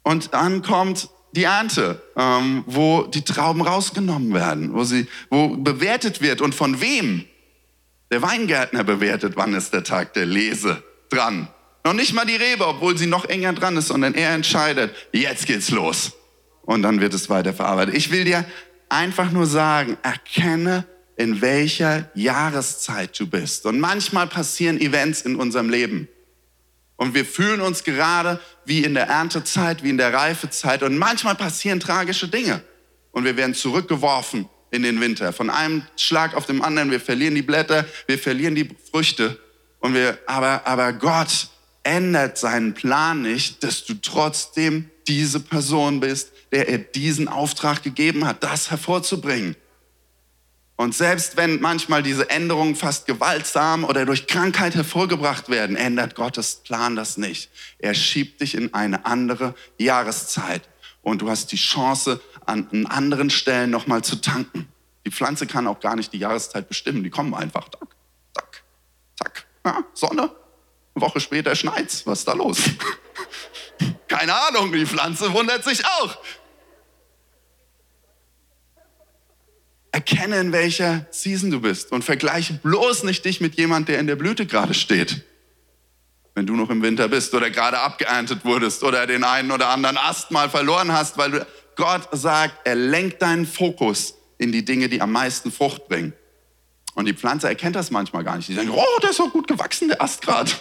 Und 0.04 0.36
dann 0.36 0.62
kommt 0.62 1.10
die 1.32 1.46
Ernte, 1.46 2.04
ähm, 2.16 2.64
wo 2.68 3.02
die 3.02 3.24
Trauben 3.24 3.64
rausgenommen 3.64 4.32
werden, 4.36 4.72
wo, 4.76 4.84
sie, 4.84 5.08
wo 5.32 5.58
bewertet 5.58 6.22
wird 6.22 6.42
und 6.42 6.54
von 6.54 6.82
wem. 6.82 7.26
Der 8.12 8.22
Weingärtner 8.22 8.84
bewertet, 8.84 9.34
wann 9.36 9.56
ist 9.56 9.74
der 9.74 9.84
Tag 9.84 10.14
der 10.14 10.28
Lese 10.28 10.84
dran. 11.10 11.48
Noch 11.84 11.94
nicht 11.94 12.14
mal 12.14 12.28
die 12.28 12.36
Rebe, 12.36 12.68
obwohl 12.68 12.96
sie 12.96 13.08
noch 13.08 13.26
enger 13.26 13.54
dran 13.54 13.76
ist, 13.76 13.88
sondern 13.88 14.14
er 14.14 14.36
entscheidet, 14.36 14.96
jetzt 15.14 15.48
geht's 15.48 15.72
los. 15.72 16.12
Und 16.62 16.84
dann 16.84 17.02
wird 17.02 17.16
es 17.16 17.28
weiterverarbeitet. 17.28 17.96
Ich 17.96 18.12
will 18.12 18.24
dir 18.24 18.46
einfach 18.88 19.32
nur 19.32 19.48
sagen, 19.48 19.98
erkenne, 20.04 20.86
in 21.16 21.42
welcher 21.42 22.12
Jahreszeit 22.14 23.20
du 23.20 23.26
bist. 23.26 23.66
Und 23.66 23.80
manchmal 23.80 24.28
passieren 24.28 24.80
Events 24.80 25.24
in 25.24 25.38
unserem 25.38 25.72
Leben. 25.72 26.08
Und 26.98 27.14
wir 27.14 27.26
fühlen 27.26 27.62
uns 27.62 27.84
gerade 27.84 28.40
wie 28.66 28.84
in 28.84 28.94
der 28.94 29.08
Erntezeit, 29.08 29.84
wie 29.84 29.90
in 29.90 29.98
der 29.98 30.14
Reifezeit. 30.14 30.82
Und 30.82 30.98
manchmal 30.98 31.36
passieren 31.36 31.80
tragische 31.80 32.28
Dinge. 32.28 32.62
Und 33.12 33.26
wir 33.26 33.38
werden 33.38 33.54
zurückgeworfen 33.54 34.50
in 34.72 34.84
den 34.84 35.00
Winter. 35.02 35.34
Von 35.34 35.50
einem 35.50 35.84
Schlag 35.98 36.36
auf 36.36 36.46
den 36.46 36.62
anderen. 36.62 36.92
Wir 36.92 37.00
verlieren 37.00 37.36
die 37.36 37.42
Blätter, 37.42 37.86
wir 38.08 38.20
verlieren 38.20 38.56
die 38.56 38.70
Früchte. 38.92 39.40
Und 39.80 39.94
wir, 39.94 40.18
aber, 40.26 40.66
aber 40.66 40.94
Gott 40.94 41.50
ändert 41.84 42.38
seinen 42.38 42.74
Plan 42.74 43.22
nicht, 43.22 43.64
dass 43.64 43.86
du 43.86 43.94
trotzdem 43.96 44.90
diese 45.08 45.40
Person 45.40 46.00
bist, 46.00 46.32
der 46.52 46.68
er 46.68 46.80
diesen 46.80 47.28
Auftrag 47.28 47.84
gegeben 47.84 48.26
hat, 48.26 48.44
das 48.44 48.72
hervorzubringen. 48.72 49.56
Und 50.78 50.94
selbst 50.94 51.38
wenn 51.38 51.62
manchmal 51.62 52.04
diese 52.04 52.30
Änderungen 52.30 52.76
fast 52.76 53.06
gewaltsam 53.06 53.86
oder 53.86 54.06
durch 54.06 54.28
Krankheit 54.28 54.76
hervorgebracht 54.76 55.48
werden, 55.48 55.78
ändert 55.78 56.16
Gottes 56.16 56.58
Plan 56.58 56.98
das 56.98 57.18
nicht. 57.18 57.50
Er 57.80 57.94
schiebt 57.94 58.42
dich 58.42 58.56
in 58.56 58.74
eine 58.74 59.06
andere 59.06 59.56
Jahreszeit 59.78 60.68
und 61.02 61.22
du 61.22 61.30
hast 61.30 61.52
die 61.52 61.58
Chance, 61.58 62.20
an 62.46 62.86
anderen 62.88 63.30
Stellen 63.30 63.72
nochmal 63.72 64.04
zu 64.04 64.18
tanken. 64.18 64.68
Die 65.06 65.12
Pflanze 65.12 65.48
kann 65.48 65.68
auch 65.68 65.80
gar 65.80 65.96
nicht 65.96 66.14
die 66.14 66.20
Jahreszeit 66.20 66.68
bestimmen, 66.68 67.04
die 67.04 67.10
kommen 67.10 67.34
einfach. 67.34 67.70
Zack, 67.70 67.96
zack, 68.34 68.64
zack. 69.18 69.46
Ja, 69.66 69.84
Sonne, 69.94 70.24
eine 70.24 71.02
Woche 71.06 71.20
später 71.20 71.56
schneit's. 71.56 72.06
Was 72.06 72.20
ist 72.20 72.28
da 72.28 72.34
los? 72.34 72.58
Keine 74.08 74.34
Ahnung, 74.34 74.72
die 74.72 74.86
Pflanze 74.86 75.34
wundert 75.34 75.64
sich 75.64 75.86
auch. 75.86 76.18
Erkenne, 79.96 80.42
in 80.42 80.52
welcher 80.52 81.06
Season 81.10 81.52
du 81.52 81.62
bist 81.62 81.94
und 81.94 82.04
vergleiche 82.04 82.56
bloß 82.56 83.04
nicht 83.04 83.24
dich 83.24 83.40
mit 83.40 83.56
jemand, 83.56 83.88
der 83.88 83.98
in 83.98 84.08
der 84.08 84.18
Blüte 84.18 84.46
gerade 84.46 84.74
steht. 84.74 85.24
Wenn 86.34 86.46
du 86.46 86.58
noch 86.58 86.70
im 86.70 86.82
Winter 86.82 87.08
bist 87.08 87.34
oder 87.34 87.50
gerade 87.50 87.80
abgeerntet 87.80 88.44
wurdest 88.44 88.84
oder 88.84 89.08
den 89.08 89.24
einen 89.24 89.52
oder 89.52 89.70
anderen 89.70 89.96
Ast 89.98 90.32
mal 90.32 90.50
verloren 90.50 90.92
hast, 90.92 91.18
weil 91.18 91.32
du, 91.32 91.48
Gott 91.78 92.10
sagt, 92.12 92.68
er 92.68 92.76
lenkt 92.76 93.22
deinen 93.22 93.46
Fokus 93.46 94.16
in 94.38 94.52
die 94.52 94.66
Dinge, 94.66 94.90
die 94.90 95.00
am 95.00 95.14
meisten 95.14 95.50
Frucht 95.50 95.88
bringen. 95.88 96.12
Und 96.96 97.06
die 97.06 97.14
Pflanze 97.14 97.48
erkennt 97.48 97.78
das 97.78 97.90
manchmal 97.90 98.26
gar 98.26 98.36
nicht. 98.36 98.50
Die 98.50 98.56
denkt, 98.56 98.74
oh, 98.76 99.00
der 99.02 99.12
ist 99.12 99.16
so 99.16 99.30
gut 99.30 99.48
gewachsen, 99.48 99.88
der 99.88 100.02
Ast 100.02 100.22
gerade. 100.22 100.52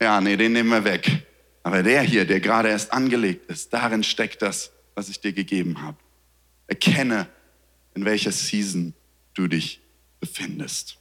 Ja, 0.00 0.18
nee, 0.22 0.38
den 0.38 0.54
nehmen 0.54 0.70
wir 0.70 0.84
weg. 0.84 1.26
Aber 1.62 1.82
der 1.82 2.00
hier, 2.00 2.24
der 2.24 2.40
gerade 2.40 2.70
erst 2.70 2.90
angelegt 2.90 3.50
ist, 3.50 3.70
darin 3.74 4.02
steckt 4.02 4.40
das, 4.40 4.70
was 4.94 5.10
ich 5.10 5.20
dir 5.20 5.34
gegeben 5.34 5.82
habe. 5.82 5.98
Erkenne 6.68 7.28
in 7.94 8.04
welcher 8.04 8.32
Season 8.32 8.94
du 9.34 9.48
dich 9.48 9.80
befindest. 10.20 10.98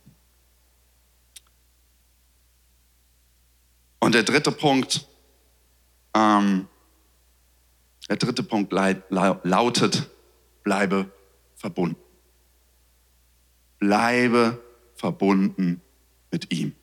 Und 3.99 4.15
der 4.15 4.23
dritte 4.23 4.51
Punkt, 4.51 5.07
ähm, 6.15 6.67
der 8.09 8.17
dritte 8.17 8.43
Punkt 8.43 8.73
lautet, 8.73 10.09
bleibe 10.63 11.11
verbunden. 11.55 12.01
Bleibe 13.77 14.61
verbunden 14.95 15.81
mit 16.31 16.51
ihm. 16.51 16.75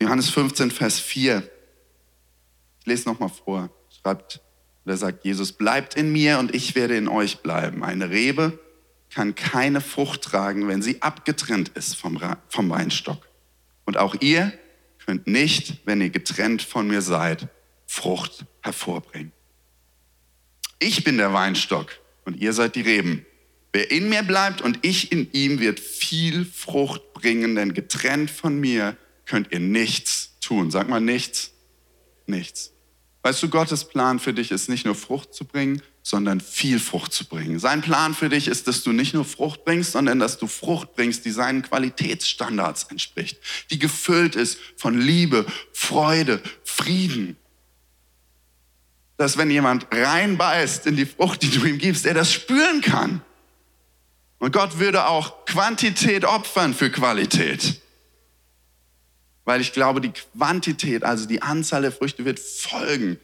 Johannes 0.00 0.30
15, 0.30 0.70
Vers 0.70 1.00
4. 1.00 1.50
Ich 2.80 2.86
lese 2.86 3.08
nochmal 3.08 3.30
vor. 3.30 3.70
Schreibt 3.88 4.43
und 4.84 4.90
da 4.90 4.96
sagt 4.96 5.24
Jesus, 5.24 5.52
bleibt 5.52 5.94
in 5.94 6.12
mir 6.12 6.38
und 6.38 6.54
ich 6.54 6.74
werde 6.74 6.96
in 6.96 7.08
euch 7.08 7.38
bleiben. 7.38 7.82
Eine 7.82 8.10
Rebe 8.10 8.58
kann 9.10 9.34
keine 9.34 9.80
Frucht 9.80 10.22
tragen, 10.22 10.68
wenn 10.68 10.82
sie 10.82 11.00
abgetrennt 11.00 11.70
ist 11.70 11.96
vom, 11.96 12.20
vom 12.48 12.68
Weinstock. 12.68 13.26
Und 13.86 13.96
auch 13.96 14.14
ihr 14.20 14.52
könnt 15.06 15.26
nicht, 15.26 15.86
wenn 15.86 16.02
ihr 16.02 16.10
getrennt 16.10 16.60
von 16.60 16.86
mir 16.86 17.00
seid, 17.00 17.48
Frucht 17.86 18.44
hervorbringen. 18.60 19.32
Ich 20.80 21.02
bin 21.02 21.16
der 21.16 21.32
Weinstock 21.32 21.98
und 22.26 22.36
ihr 22.36 22.52
seid 22.52 22.74
die 22.74 22.82
Reben. 22.82 23.24
Wer 23.72 23.90
in 23.90 24.10
mir 24.10 24.22
bleibt 24.22 24.60
und 24.60 24.80
ich 24.82 25.12
in 25.12 25.32
ihm, 25.32 25.60
wird 25.60 25.80
viel 25.80 26.44
Frucht 26.44 27.14
bringen, 27.14 27.54
denn 27.54 27.72
getrennt 27.72 28.30
von 28.30 28.60
mir 28.60 28.96
könnt 29.24 29.50
ihr 29.50 29.60
nichts 29.60 30.38
tun. 30.40 30.70
Sag 30.70 30.88
mal 30.90 31.00
nichts. 31.00 31.52
Nichts. 32.26 32.73
Weißt 33.24 33.42
du, 33.42 33.48
Gottes 33.48 33.86
Plan 33.86 34.18
für 34.18 34.34
dich 34.34 34.50
ist 34.50 34.68
nicht 34.68 34.84
nur 34.84 34.94
Frucht 34.94 35.32
zu 35.32 35.46
bringen, 35.46 35.80
sondern 36.02 36.42
viel 36.42 36.78
Frucht 36.78 37.14
zu 37.14 37.24
bringen. 37.24 37.58
Sein 37.58 37.80
Plan 37.80 38.12
für 38.12 38.28
dich 38.28 38.48
ist, 38.48 38.68
dass 38.68 38.82
du 38.82 38.92
nicht 38.92 39.14
nur 39.14 39.24
Frucht 39.24 39.64
bringst, 39.64 39.92
sondern 39.92 40.18
dass 40.18 40.36
du 40.36 40.46
Frucht 40.46 40.94
bringst, 40.94 41.24
die 41.24 41.30
seinen 41.30 41.62
Qualitätsstandards 41.62 42.84
entspricht, 42.90 43.38
die 43.70 43.78
gefüllt 43.78 44.36
ist 44.36 44.58
von 44.76 45.00
Liebe, 45.00 45.46
Freude, 45.72 46.42
Frieden. 46.64 47.38
Dass 49.16 49.38
wenn 49.38 49.50
jemand 49.50 49.86
reinbeißt 49.90 50.86
in 50.86 50.96
die 50.96 51.06
Frucht, 51.06 51.40
die 51.40 51.50
du 51.50 51.64
ihm 51.64 51.78
gibst, 51.78 52.04
er 52.04 52.12
das 52.12 52.30
spüren 52.30 52.82
kann. 52.82 53.22
Und 54.38 54.52
Gott 54.52 54.78
würde 54.78 55.06
auch 55.06 55.46
Quantität 55.46 56.26
opfern 56.26 56.74
für 56.74 56.90
Qualität. 56.90 57.80
Weil 59.44 59.60
ich 59.60 59.72
glaube, 59.72 60.00
die 60.00 60.12
Quantität, 60.12 61.04
also 61.04 61.26
die 61.26 61.42
Anzahl 61.42 61.82
der 61.82 61.92
Früchte 61.92 62.24
wird 62.24 62.38
folgen, 62.38 63.18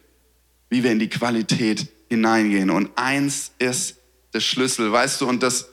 wie 0.69 0.83
wir 0.83 0.91
in 0.91 0.99
die 0.99 1.09
Qualität 1.09 1.87
hineingehen. 2.09 2.69
Und 2.69 2.91
eins 2.95 3.51
ist 3.57 3.97
der 4.33 4.39
Schlüssel, 4.39 4.91
weißt 4.91 5.21
du, 5.21 5.27
und 5.27 5.41
das 5.41 5.69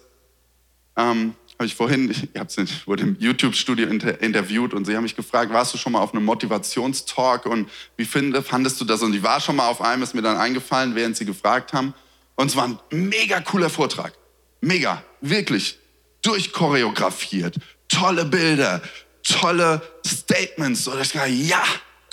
ähm, 0.96 1.34
habe 1.58 1.66
ich 1.66 1.74
vorhin, 1.74 2.11
ich, 2.11 2.28
ich 2.34 2.87
wurde 2.87 3.02
im 3.02 3.16
YouTube-Studio 3.18 3.88
inter, 3.88 4.20
interviewt 4.22 4.74
und 4.74 4.87
sie 4.87 4.96
haben 4.96 5.02
mich 5.02 5.16
gefragt, 5.16 5.52
warst 5.52 5.74
du 5.74 5.78
schon 5.78 5.92
mal 5.92 6.00
auf 6.00 6.14
einem 6.14 6.24
Motivationstalk 6.24 7.46
und 7.46 7.68
wie 7.96 8.04
find, 8.04 8.37
fandest 8.46 8.80
du 8.80 8.84
das? 8.84 9.02
Und 9.02 9.14
ich 9.14 9.22
war 9.22 9.40
schon 9.40 9.56
mal 9.56 9.68
auf 9.68 9.80
einem, 9.80 10.02
ist 10.02 10.14
mir 10.14 10.22
dann 10.22 10.37
eingefallen, 10.37 10.94
während 10.94 11.16
sie 11.16 11.24
gefragt 11.24 11.72
haben. 11.72 11.94
Und 12.37 12.50
es 12.50 12.56
war 12.56 12.64
ein 12.64 12.78
mega 12.90 13.40
cooler 13.40 13.70
Vortrag. 13.70 14.12
Mega, 14.61 15.02
wirklich. 15.20 15.78
Durchchoreografiert, 16.22 17.56
tolle 17.88 18.24
Bilder, 18.24 18.82
tolle 19.29 19.83
Statements. 20.07 20.85
So, 20.85 20.99
ich 20.99 21.12
dachte, 21.12 21.29
ja, 21.29 21.62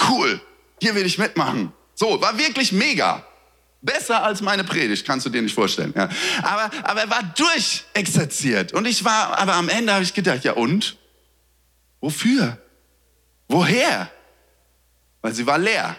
cool, 0.10 0.39
hier 0.82 0.95
will 0.95 1.06
ich 1.06 1.17
mitmachen. 1.17 1.71
So, 1.95 2.21
war 2.21 2.38
wirklich 2.38 2.71
mega. 2.71 3.25
Besser 3.82 4.23
als 4.23 4.41
meine 4.41 4.63
Predigt, 4.63 5.06
kannst 5.06 5.25
du 5.25 5.30
dir 5.30 5.41
nicht 5.41 5.54
vorstellen. 5.54 5.93
Ja. 5.95 6.10
Aber, 6.41 6.71
aber 6.84 7.01
er 7.01 7.10
war 7.10 7.23
durchexerziert. 7.36 8.73
Und 8.73 8.86
ich 8.86 9.06
war, 9.06 9.38
aber 9.38 9.54
am 9.54 9.69
Ende 9.69 9.93
habe 9.93 10.04
ich 10.04 10.13
gedacht, 10.13 10.43
ja 10.43 10.54
und? 10.54 10.97
Wofür? 12.01 12.58
Woher? 13.47 14.10
Weil 15.21 15.34
sie 15.34 15.45
war 15.45 15.58
leer. 15.58 15.95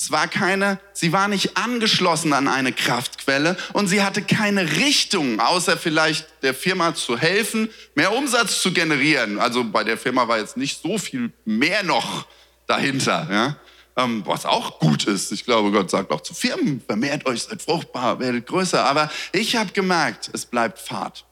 Es 0.00 0.10
war 0.10 0.28
keine, 0.28 0.80
sie 0.94 1.12
war 1.12 1.28
nicht 1.28 1.58
angeschlossen 1.58 2.32
an 2.32 2.48
eine 2.48 2.72
Kraftquelle 2.72 3.54
und 3.74 3.86
sie 3.86 4.02
hatte 4.02 4.22
keine 4.22 4.78
Richtung, 4.78 5.40
außer 5.40 5.76
vielleicht 5.76 6.26
der 6.42 6.54
Firma 6.54 6.94
zu 6.94 7.18
helfen, 7.18 7.68
mehr 7.94 8.10
Umsatz 8.14 8.62
zu 8.62 8.72
generieren. 8.72 9.38
Also 9.38 9.62
bei 9.62 9.84
der 9.84 9.98
Firma 9.98 10.26
war 10.26 10.38
jetzt 10.38 10.56
nicht 10.56 10.80
so 10.82 10.96
viel 10.96 11.34
mehr 11.44 11.82
noch 11.82 12.26
dahinter, 12.66 13.28
ja? 13.30 13.56
Ähm, 14.02 14.22
was 14.24 14.46
auch 14.46 14.78
gut 14.78 15.04
ist. 15.04 15.32
Ich 15.32 15.44
glaube, 15.44 15.70
Gott 15.70 15.90
sagt 15.90 16.10
auch 16.12 16.22
zu 16.22 16.32
Firmen, 16.32 16.80
vermehrt 16.80 17.26
euch, 17.26 17.42
seid 17.42 17.60
fruchtbar, 17.60 18.20
werdet 18.20 18.46
größer. 18.46 18.82
Aber 18.82 19.10
ich 19.32 19.56
habe 19.56 19.72
gemerkt, 19.72 20.30
es 20.32 20.46
bleibt 20.46 20.78
Fahrt, 20.78 21.26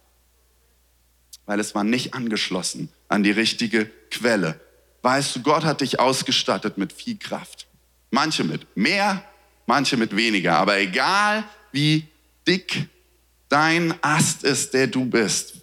weil 1.47 1.59
es 1.59 1.75
war 1.75 1.85
nicht 1.85 2.13
angeschlossen 2.13 2.91
an 3.09 3.23
die 3.23 3.31
richtige 3.31 3.87
Quelle. 4.11 4.61
weißt 5.01 5.37
du, 5.37 5.41
Gott 5.41 5.65
hat 5.65 5.81
dich 5.81 6.01
ausgestattet 6.01 6.77
mit 6.77 6.93
viel 6.93 7.17
Kraft. 7.17 7.68
Manche 8.11 8.45
mit 8.45 8.77
mehr, 8.77 9.23
manche 9.67 9.97
mit 9.97 10.17
weniger. 10.17 10.57
Aber 10.57 10.79
egal 10.79 11.45
wie 11.73 12.07
dick 12.47 12.89
dein 13.49 13.95
Ast 14.03 14.45
ist, 14.45 14.75
der 14.75 14.87
du 14.87 15.05
bist, 15.05 15.55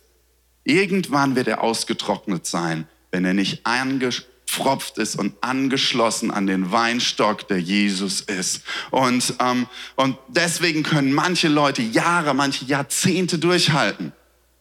irgendwann 0.64 1.36
wird 1.36 1.48
er 1.48 1.62
ausgetrocknet 1.62 2.46
sein, 2.46 2.88
wenn 3.12 3.26
er 3.26 3.34
nicht 3.34 3.66
angepfropft 3.66 4.98
ist 4.98 5.16
und 5.16 5.36
angeschlossen 5.42 6.32
an 6.32 6.48
den 6.48 6.72
Weinstock, 6.72 7.48
der 7.48 7.60
Jesus 7.60 8.22
ist. 8.22 8.62
Und, 8.92 9.36
ähm, 9.40 9.68
und 9.96 10.18
deswegen 10.28 10.84
können 10.84 11.14
manche 11.14 11.48
Leute 11.48 11.82
Jahre, 11.82 12.34
manche 12.34 12.66
Jahrzehnte 12.66 13.40
durchhalten, 13.40 14.12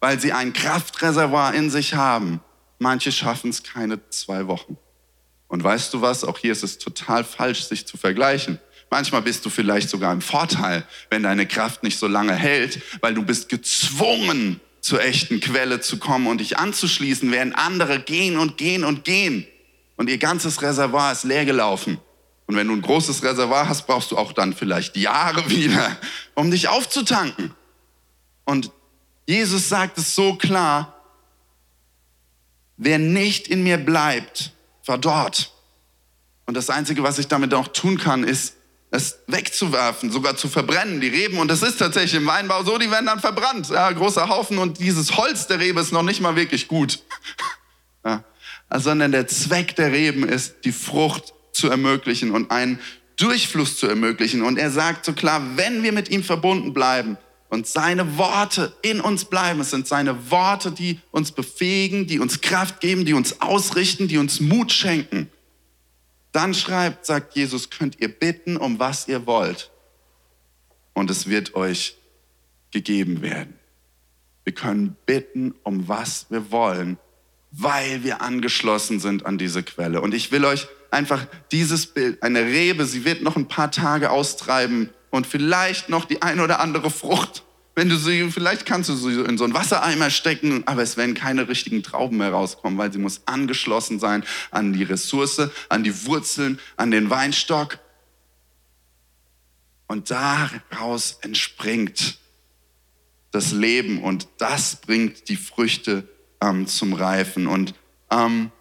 weil 0.01 0.21
sie 0.21 0.33
ein 0.33 0.53
Kraftreservoir 0.53 1.55
in 1.55 1.71
sich 1.71 1.95
haben. 1.95 2.41
Manche 2.79 3.13
schaffen 3.13 3.51
es 3.51 3.63
keine 3.63 4.09
zwei 4.11 4.47
Wochen. 4.47 4.77
Und 5.55 5.63
weißt 5.63 5.95
du 5.95 6.01
was? 6.01 6.25
Auch 6.25 6.39
hier 6.39 6.51
ist 6.51 6.65
es 6.65 6.79
total 6.79 7.23
falsch, 7.23 7.63
sich 7.63 7.87
zu 7.87 7.97
vergleichen. 7.97 8.59
Manchmal 8.91 9.23
bist 9.23 9.47
du 9.47 9.51
vielleicht 9.51 9.89
sogar 9.89 10.13
im 10.13 10.21
Vorteil, 10.21 10.85
wenn 11.11 11.23
deine 11.23 11.47
Kraft 11.47 11.85
nicht 11.85 11.97
so 11.97 12.09
lange 12.09 12.35
hält, 12.35 12.81
weil 13.01 13.15
du 13.15 13.23
bist 13.23 13.49
gezwungen, 13.49 14.61
zur 14.81 15.01
echten 15.01 15.39
Quelle 15.39 15.79
zu 15.79 15.99
kommen 15.99 16.27
und 16.27 16.39
dich 16.39 16.59
anzuschließen, 16.59 17.31
während 17.31 17.57
andere 17.57 18.01
gehen 18.01 18.37
und 18.37 18.59
gehen 18.59 18.83
und 18.83 19.05
gehen. 19.05 19.47
Und 19.95 20.11
ihr 20.11 20.19
ganzes 20.19 20.61
Reservoir 20.61 21.13
ist 21.13 21.23
leer 21.23 21.45
gelaufen. 21.45 21.99
Und 22.47 22.57
wenn 22.57 22.67
du 22.67 22.75
ein 22.75 22.83
großes 22.83 23.23
Reservoir 23.23 23.69
hast, 23.69 23.87
brauchst 23.87 24.11
du 24.11 24.19
auch 24.19 24.33
dann 24.33 24.55
vielleicht 24.55 24.97
Jahre 24.97 25.49
wieder, 25.51 25.97
um 26.35 26.51
dich 26.51 26.67
aufzutanken. 26.67 27.55
Und 28.45 28.73
Jesus 29.25 29.69
sagt 29.69 29.99
es 29.99 30.17
so 30.17 30.35
klar, 30.35 31.01
wer 32.77 32.99
nicht 32.99 33.47
in 33.47 33.63
mir 33.63 33.79
bleibt, 33.79 34.51
verdorrt. 34.85 35.51
Und 36.47 36.57
das 36.57 36.71
Einzige, 36.71 37.03
was 37.03 37.19
ich 37.19 37.27
damit 37.27 37.55
auch 37.55 37.69
tun 37.69 37.99
kann, 37.99 38.23
ist, 38.23 38.55
es 38.91 39.19
wegzuwerfen, 39.27 40.13
sogar 40.13 40.37
zu 40.37 40.49
verbrennen, 40.49 41.01
die 41.01 41.09
Reben. 41.09 41.39
Und 41.39 41.49
das 41.49 41.63
ist 41.63 41.79
tatsächlich 41.79 42.15
im 42.15 42.27
Weinbau 42.27 42.63
so, 42.63 42.79
die 42.79 42.91
werden 42.91 43.07
dann 43.07 43.19
verbrannt. 43.19 43.71
Ja, 43.71 43.91
großer 43.91 44.29
Haufen 44.29 44.59
und 44.59 44.79
dieses 44.79 45.17
Holz 45.17 45.49
der 45.49 45.59
Rebe 45.59 45.81
ist 45.81 45.93
noch 45.93 46.05
nicht 46.05 46.21
mal 46.21 46.37
wirklich 46.37 46.69
gut. 46.69 47.01
Ja, 48.07 48.23
sondern 48.81 49.13
der 49.13 49.27
Zweck 49.29 49.77
der 49.77 49.91
Reben 49.91 50.29
ist, 50.29 50.67
die 50.67 50.73
Frucht 50.73 51.33
zu 51.53 51.71
ermöglichen 51.71 52.33
und 52.33 52.51
einen 52.51 52.79
Durchfluss 53.17 53.79
zu 53.79 53.87
ermöglichen. 53.87 54.43
Und 54.43 54.59
er 54.59 54.71
sagt 54.71 55.07
so 55.07 55.15
klar, 55.15 55.57
wenn 55.57 55.83
wir 55.83 55.93
mit 55.93 56.11
ihm 56.11 56.23
verbunden 56.23 56.75
bleiben 56.75 57.17
und 57.55 57.69
seine 57.69 58.19
Worte 58.19 58.75
in 58.83 59.01
uns 59.01 59.25
bleiben, 59.25 59.61
es 59.61 59.71
sind 59.71 59.87
seine 59.87 60.31
Worte, 60.31 60.73
die 60.73 61.01
uns 61.13 61.31
befähigen, 61.31 62.07
die 62.07 62.19
uns 62.19 62.41
Kraft 62.41 62.81
geben, 62.81 63.05
die 63.05 63.15
uns 63.15 63.41
ausrichten, 63.41 64.09
die 64.09 64.19
uns 64.19 64.41
Mut 64.41 64.73
schenken, 64.73 65.31
dann 66.33 66.53
schreibt, 66.53 67.07
sagt 67.07 67.37
Jesus, 67.37 67.71
könnt 67.71 68.01
ihr 68.01 68.09
bitten, 68.09 68.57
um 68.57 68.81
was 68.81 69.07
ihr 69.07 69.27
wollt. 69.27 69.71
Und 70.95 71.11
es 71.11 71.29
wird 71.29 71.55
euch 71.55 71.97
gegeben 72.73 73.23
werden. 73.23 73.55
Wir 74.43 74.53
können 74.53 74.97
bitten, 75.07 75.55
um 75.63 75.87
was 75.87 76.27
wir 76.31 76.51
wollen, 76.51 76.99
weil 77.53 78.03
wir 78.03 78.21
angeschlossen 78.21 78.99
sind 78.99 79.27
an 79.27 79.39
diese 79.39 79.63
Quelle. 79.63 80.01
Und 80.01 80.13
ich 80.13 80.33
will 80.33 80.45
euch 80.45 80.67
einfach 80.91 81.25
dieses 81.53 81.87
Bild, 81.87 82.21
eine 82.25 82.41
Rebe, 82.41 82.85
sie 82.85 83.05
wird 83.05 83.23
noch 83.23 83.37
ein 83.37 83.47
paar 83.47 83.71
Tage 83.71 84.11
austreiben 84.11 84.91
und 85.15 85.27
vielleicht 85.27 85.89
noch 85.89 86.05
die 86.05 86.23
ein 86.23 86.41
oder 86.41 86.61
andere 86.61 86.91
Frucht 86.91 87.45
wenn 87.75 87.89
du 87.89 87.97
sie, 87.97 88.31
vielleicht 88.31 88.67
kannst 88.67 88.89
du 88.89 88.95
sie 88.95 89.21
in 89.23 89.37
so 89.37 89.45
einen 89.45 89.55
Wassereimer 89.55 90.11
stecken, 90.11 90.63
aber 90.67 90.83
es 90.83 90.97
werden 90.97 91.15
keine 91.15 91.49
richtigen 91.49 91.83
Trauben 91.83 92.19
mehr 92.19 92.31
rauskommen, 92.31 92.79
weil 92.79 92.93
sie 92.93 92.99
muss 92.99 93.23
angeschlossen 93.27 93.99
sein 93.99 94.25
an 94.53 94.73
die 94.73 94.85
Ressource, 94.85 95.49
an 95.69 95.83
die 95.83 96.07
Wurzeln, 96.07 96.61
an 96.77 96.93
den 96.93 97.11
Weinstock. 97.11 97.81
Und 99.89 100.11
daraus 100.11 101.19
entspringt 101.23 102.19
das 103.33 103.51
Leben 103.51 104.03
und 104.03 104.29
das 104.39 104.77
bringt 104.77 105.29
die 105.29 105.37
Früchte 105.37 106.09
ähm, 106.41 106.69
zum 106.69 106.93
Reifen. 106.93 107.49
Und 107.49 107.75
ähm, 108.11 108.53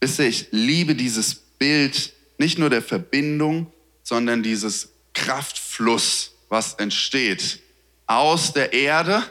wisst 0.00 0.18
ihr, 0.18 0.26
ich 0.26 0.48
liebe 0.52 0.94
dieses 0.94 1.43
Bild 1.58 2.12
nicht 2.38 2.58
nur 2.58 2.70
der 2.70 2.82
Verbindung, 2.82 3.72
sondern 4.02 4.42
dieses 4.42 4.90
Kraftfluss, 5.12 6.32
was 6.48 6.74
entsteht 6.74 7.60
aus 8.06 8.52
der 8.52 8.72
Erde. 8.72 9.22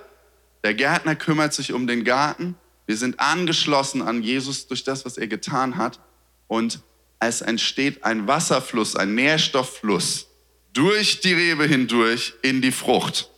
Der 0.63 0.73
Gärtner 0.73 1.15
kümmert 1.15 1.53
sich 1.53 1.73
um 1.73 1.87
den 1.87 2.03
Garten. 2.03 2.55
Wir 2.85 2.97
sind 2.97 3.19
angeschlossen 3.19 4.01
an 4.01 4.23
Jesus 4.23 4.67
durch 4.67 4.83
das, 4.83 5.05
was 5.05 5.17
er 5.17 5.27
getan 5.27 5.77
hat. 5.77 5.99
Und 6.47 6.81
es 7.19 7.41
entsteht 7.41 8.03
ein 8.03 8.27
Wasserfluss, 8.27 8.95
ein 8.95 9.15
Nährstofffluss 9.15 10.27
durch 10.73 11.21
die 11.21 11.33
Rebe 11.33 11.65
hindurch 11.65 12.33
in 12.41 12.61
die 12.61 12.71
Frucht. 12.71 13.29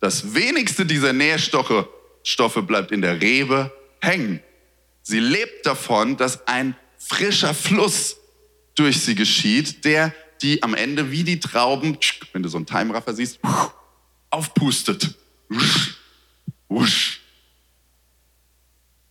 Das 0.00 0.34
wenigste 0.34 0.84
dieser 0.84 1.12
Nährstoffe 1.12 1.88
Stoffe 2.22 2.62
bleibt 2.62 2.90
in 2.90 3.02
der 3.02 3.20
Rebe 3.20 3.72
hängen. 4.02 4.40
Sie 5.02 5.20
lebt 5.20 5.64
davon, 5.64 6.16
dass 6.16 6.46
ein 6.48 6.74
frischer 7.06 7.54
Fluss 7.54 8.16
durch 8.74 9.00
sie 9.00 9.14
geschieht, 9.14 9.84
der 9.84 10.14
die 10.42 10.62
am 10.62 10.74
Ende 10.74 11.10
wie 11.10 11.24
die 11.24 11.40
Trauben, 11.40 11.96
wenn 12.32 12.42
du 12.42 12.48
so 12.48 12.58
einen 12.58 12.66
Timeraffer 12.66 13.14
siehst, 13.14 13.38
aufpustet. 14.30 15.14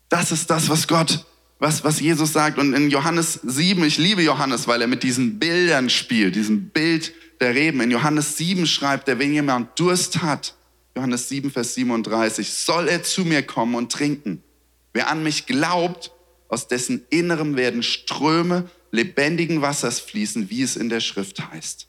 Das 0.10 0.32
ist 0.32 0.50
das, 0.50 0.70
was 0.70 0.88
Gott, 0.88 1.26
was, 1.60 1.84
was 1.84 2.00
Jesus 2.00 2.34
sagt. 2.34 2.60
Und 2.60 2.74
in 2.74 2.90
Johannes 2.90 3.40
7, 3.44 3.84
ich 3.84 3.98
liebe 3.98 4.22
Johannes, 4.22 4.68
weil 4.68 4.82
er 4.82 4.88
mit 4.88 5.04
diesen 5.04 5.40
Bildern 5.40 5.90
spielt, 5.90 6.36
diesem 6.36 6.70
Bild 6.70 7.14
der 7.40 7.56
Reben. 7.56 7.82
In 7.82 7.92
Johannes 7.92 8.38
7 8.38 8.68
schreibt 8.68 9.10
er, 9.10 9.20
wenn 9.20 9.34
jemand 9.34 9.80
Durst 9.80 10.22
hat, 10.22 10.56
Johannes 10.96 11.28
7, 11.28 11.52
Vers 11.52 11.74
37, 11.74 12.50
soll 12.54 12.88
er 12.88 13.04
zu 13.04 13.26
mir 13.26 13.44
kommen 13.44 13.76
und 13.76 13.92
trinken. 13.92 14.44
Wer 14.94 15.10
an 15.10 15.24
mich 15.24 15.46
glaubt, 15.46 16.12
aus 16.48 16.68
dessen 16.68 17.06
Innerem 17.10 17.56
werden 17.56 17.84
Ströme 17.84 18.70
lebendigen 18.92 19.62
Wassers 19.62 20.00
fließen, 20.00 20.50
wie 20.50 20.62
es 20.62 20.76
in 20.76 20.90
der 20.90 21.00
Schrift 21.00 21.52
heißt. 21.52 21.88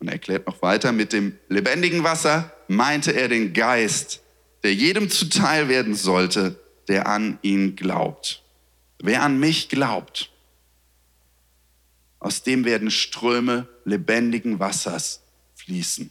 Und 0.00 0.08
er 0.08 0.14
erklärt 0.14 0.46
noch 0.46 0.60
weiter, 0.62 0.92
mit 0.92 1.12
dem 1.12 1.38
lebendigen 1.48 2.02
Wasser 2.04 2.52
meinte 2.68 3.12
er 3.12 3.28
den 3.28 3.52
Geist, 3.52 4.20
der 4.62 4.74
jedem 4.74 5.10
zuteil 5.10 5.68
werden 5.68 5.94
sollte, 5.94 6.58
der 6.88 7.06
an 7.06 7.38
ihn 7.42 7.76
glaubt. 7.76 8.42
Wer 8.98 9.22
an 9.22 9.38
mich 9.38 9.68
glaubt, 9.68 10.30
aus 12.18 12.42
dem 12.42 12.64
werden 12.64 12.90
Ströme 12.90 13.68
lebendigen 13.84 14.58
Wassers 14.58 15.22
fließen. 15.56 16.10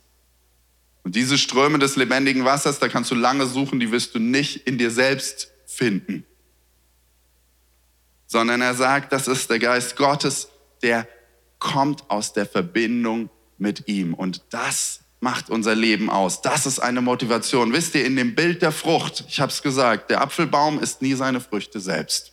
Und 1.04 1.16
diese 1.16 1.38
Ströme 1.38 1.80
des 1.80 1.96
lebendigen 1.96 2.46
Wassers, 2.46 2.80
da 2.80 2.88
kannst 2.88 3.12
du 3.12 3.16
lange 3.16 3.46
suchen, 3.46 3.80
die 3.80 3.92
wirst 3.92 4.16
du 4.16 4.20
nicht 4.20 4.68
in 4.68 4.78
dir 4.78 4.92
selbst 4.92 5.52
finden 5.66 6.26
sondern 8.34 8.62
er 8.62 8.74
sagt, 8.74 9.14
das 9.14 9.28
ist 9.28 9.52
der 9.52 9.60
Geist 9.60 9.96
Gottes, 9.96 10.50
der 10.82 11.08
kommt 11.60 12.10
aus 12.10 12.34
der 12.34 12.48
Verbindung 12.48 13.30
mit 13.60 13.88
ihm. 13.88 14.16
Und 14.16 14.42
das 14.50 15.02
macht 15.20 15.52
unser 15.52 15.76
Leben 15.76 16.10
aus. 16.10 16.42
Das 16.42 16.66
ist 16.66 16.80
eine 16.80 17.02
Motivation. 17.02 17.74
Wisst 17.74 17.94
ihr, 17.94 18.04
in 18.04 18.16
dem 18.16 18.34
Bild 18.34 18.64
der 18.64 18.72
Frucht, 18.72 19.24
ich 19.28 19.40
habe 19.40 19.52
es 19.52 19.62
gesagt, 19.62 20.10
der 20.10 20.22
Apfelbaum 20.22 20.80
isst 20.80 21.04
nie 21.04 21.14
seine 21.14 21.42
Früchte 21.42 21.80
selbst. 21.80 22.32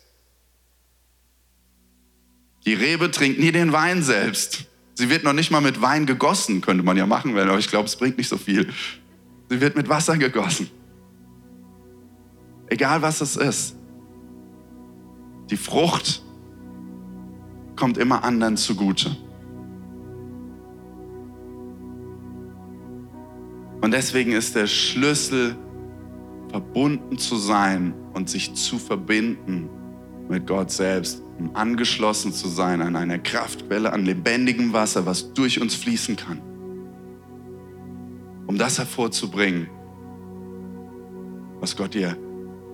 Die 2.65 2.73
Rebe 2.73 3.11
trinkt 3.11 3.39
nie 3.39 3.51
den 3.51 3.71
Wein 3.71 4.01
selbst. 4.01 4.65
Sie 4.95 5.07
wird 5.07 5.23
noch 5.23 5.33
nicht 5.33 5.51
mal 5.51 5.61
mit 5.61 5.83
Wein 5.83 6.07
gegossen, 6.07 6.61
könnte 6.61 6.83
man 6.83 6.97
ja 6.97 7.05
machen, 7.05 7.37
aber 7.37 7.59
ich 7.59 7.69
glaube, 7.69 7.85
es 7.85 7.95
bringt 7.95 8.17
nicht 8.17 8.27
so 8.27 8.39
viel. 8.39 8.73
Sie 9.49 9.61
wird 9.61 9.75
mit 9.75 9.87
Wasser 9.87 10.17
gegossen. 10.17 10.71
Egal 12.69 13.03
was 13.03 13.21
es 13.21 13.35
ist. 13.35 13.75
Die 15.51 15.57
Frucht 15.57 16.23
kommt 17.75 17.97
immer 17.97 18.23
anderen 18.23 18.55
zugute. 18.55 19.15
Und 23.81 23.91
deswegen 23.91 24.31
ist 24.31 24.55
der 24.55 24.67
Schlüssel, 24.67 25.57
verbunden 26.49 27.17
zu 27.17 27.35
sein 27.35 27.93
und 28.13 28.29
sich 28.29 28.53
zu 28.53 28.77
verbinden 28.77 29.69
mit 30.29 30.47
Gott 30.47 30.71
selbst, 30.71 31.21
um 31.37 31.53
angeschlossen 31.55 32.31
zu 32.31 32.47
sein 32.47 32.81
an 32.81 32.95
einer 32.95 33.19
Kraftquelle, 33.19 33.91
an 33.91 34.05
lebendigem 34.05 34.71
Wasser, 34.71 35.05
was 35.05 35.33
durch 35.33 35.59
uns 35.59 35.75
fließen 35.75 36.15
kann. 36.15 36.41
Um 38.47 38.57
das 38.57 38.79
hervorzubringen, 38.79 39.69
was 41.59 41.75
Gott 41.75 41.93
dir 41.93 42.17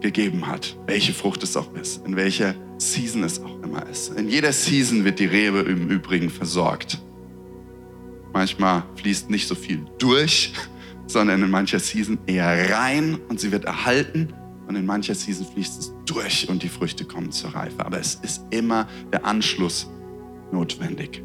gegeben 0.02 0.46
hat, 0.46 0.78
welche 0.86 1.14
Frucht 1.14 1.42
es 1.42 1.58
auch 1.58 1.74
ist, 1.74 2.06
in 2.06 2.16
welcher 2.16 2.54
Season 2.78 3.24
es 3.24 3.42
auch 3.42 3.62
immer 3.64 3.86
ist. 3.88 4.14
In 4.18 4.30
jeder 4.30 4.52
Season 4.52 5.04
wird 5.04 5.20
die 5.20 5.26
Rebe 5.26 5.60
im 5.60 5.90
Übrigen 5.90 6.30
versorgt. 6.30 7.02
Manchmal 8.34 8.84
fließt 8.96 9.30
nicht 9.30 9.48
so 9.48 9.56
viel 9.56 9.86
durch, 9.98 10.54
sondern 11.08 11.42
in 11.42 11.50
mancher 11.50 11.80
Season 11.80 12.18
eher 12.28 12.72
rein 12.76 13.20
und 13.30 13.40
sie 13.40 13.52
wird 13.52 13.66
erhalten 13.66 14.34
und 14.68 14.76
in 14.76 14.86
mancher 14.86 15.16
Season 15.16 15.46
fließt 15.54 15.80
es 15.80 15.94
durch 16.06 16.48
und 16.50 16.62
die 16.62 16.70
Früchte 16.70 17.06
kommen 17.06 17.32
zur 17.32 17.52
Reife. 17.52 17.86
Aber 17.86 18.00
es 18.00 18.16
ist 18.16 18.44
immer 18.52 18.88
der 19.12 19.26
Anschluss 19.26 19.90
notwendig. 20.52 21.24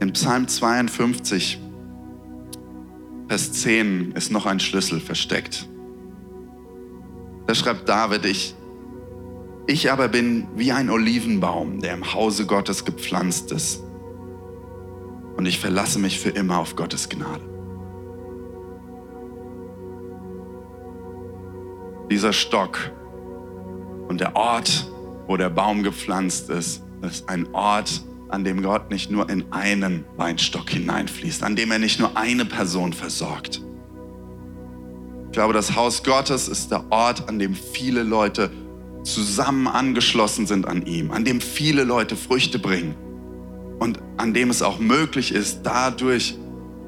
In 0.00 0.14
Psalm 0.14 0.48
52, 0.48 1.60
Vers 3.28 3.52
10 3.52 4.12
ist 4.12 4.32
noch 4.32 4.46
ein 4.46 4.58
Schlüssel 4.58 4.98
versteckt. 4.98 5.68
Da 7.46 7.54
schreibt 7.54 7.86
David, 7.86 8.24
ich, 8.24 8.54
ich 9.66 9.92
aber 9.92 10.08
bin 10.08 10.48
wie 10.56 10.72
ein 10.72 10.88
Olivenbaum, 10.88 11.80
der 11.80 11.92
im 11.92 12.14
Hause 12.14 12.46
Gottes 12.46 12.86
gepflanzt 12.86 13.52
ist. 13.52 13.82
Und 15.36 15.44
ich 15.44 15.58
verlasse 15.58 15.98
mich 15.98 16.18
für 16.18 16.30
immer 16.30 16.58
auf 16.58 16.76
Gottes 16.76 17.10
Gnade. 17.10 17.44
Dieser 22.10 22.32
Stock 22.32 22.90
und 24.08 24.20
der 24.20 24.34
Ort, 24.34 24.90
wo 25.26 25.36
der 25.36 25.50
Baum 25.50 25.82
gepflanzt 25.82 26.48
ist, 26.48 26.82
ist 27.02 27.28
ein 27.28 27.54
Ort, 27.54 28.02
an 28.32 28.44
dem 28.44 28.62
Gott 28.62 28.90
nicht 28.90 29.10
nur 29.10 29.28
in 29.28 29.52
einen 29.52 30.04
Weinstock 30.16 30.70
hineinfließt, 30.70 31.42
an 31.42 31.56
dem 31.56 31.70
er 31.70 31.78
nicht 31.78 31.98
nur 31.98 32.16
eine 32.16 32.44
Person 32.44 32.92
versorgt. 32.92 33.62
Ich 35.26 35.32
glaube, 35.32 35.52
das 35.52 35.76
Haus 35.76 36.02
Gottes 36.02 36.48
ist 36.48 36.70
der 36.70 36.90
Ort, 36.90 37.28
an 37.28 37.38
dem 37.38 37.54
viele 37.54 38.02
Leute 38.02 38.50
zusammen 39.04 39.68
angeschlossen 39.68 40.46
sind 40.46 40.66
an 40.66 40.84
ihm, 40.86 41.10
an 41.10 41.24
dem 41.24 41.40
viele 41.40 41.84
Leute 41.84 42.16
Früchte 42.16 42.58
bringen 42.58 42.94
und 43.78 43.98
an 44.16 44.34
dem 44.34 44.50
es 44.50 44.62
auch 44.62 44.78
möglich 44.78 45.32
ist, 45.32 45.60
dadurch 45.62 46.36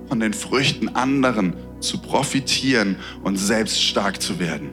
von 0.09 0.21
den 0.21 0.35
Früchten 0.35 0.89
anderen 0.91 1.55
zu 1.81 1.99
profitieren 1.99 2.97
und 3.23 3.37
selbst 3.37 3.83
stark 3.83 4.21
zu 4.21 4.39
werden. 4.39 4.71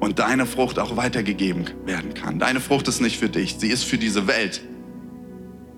Und 0.00 0.18
deine 0.18 0.46
Frucht 0.46 0.78
auch 0.78 0.96
weitergegeben 0.96 1.66
werden 1.84 2.14
kann. 2.14 2.38
Deine 2.38 2.60
Frucht 2.60 2.88
ist 2.88 3.00
nicht 3.00 3.18
für 3.18 3.28
dich, 3.28 3.56
sie 3.58 3.68
ist 3.68 3.84
für 3.84 3.98
diese 3.98 4.26
Welt. 4.26 4.62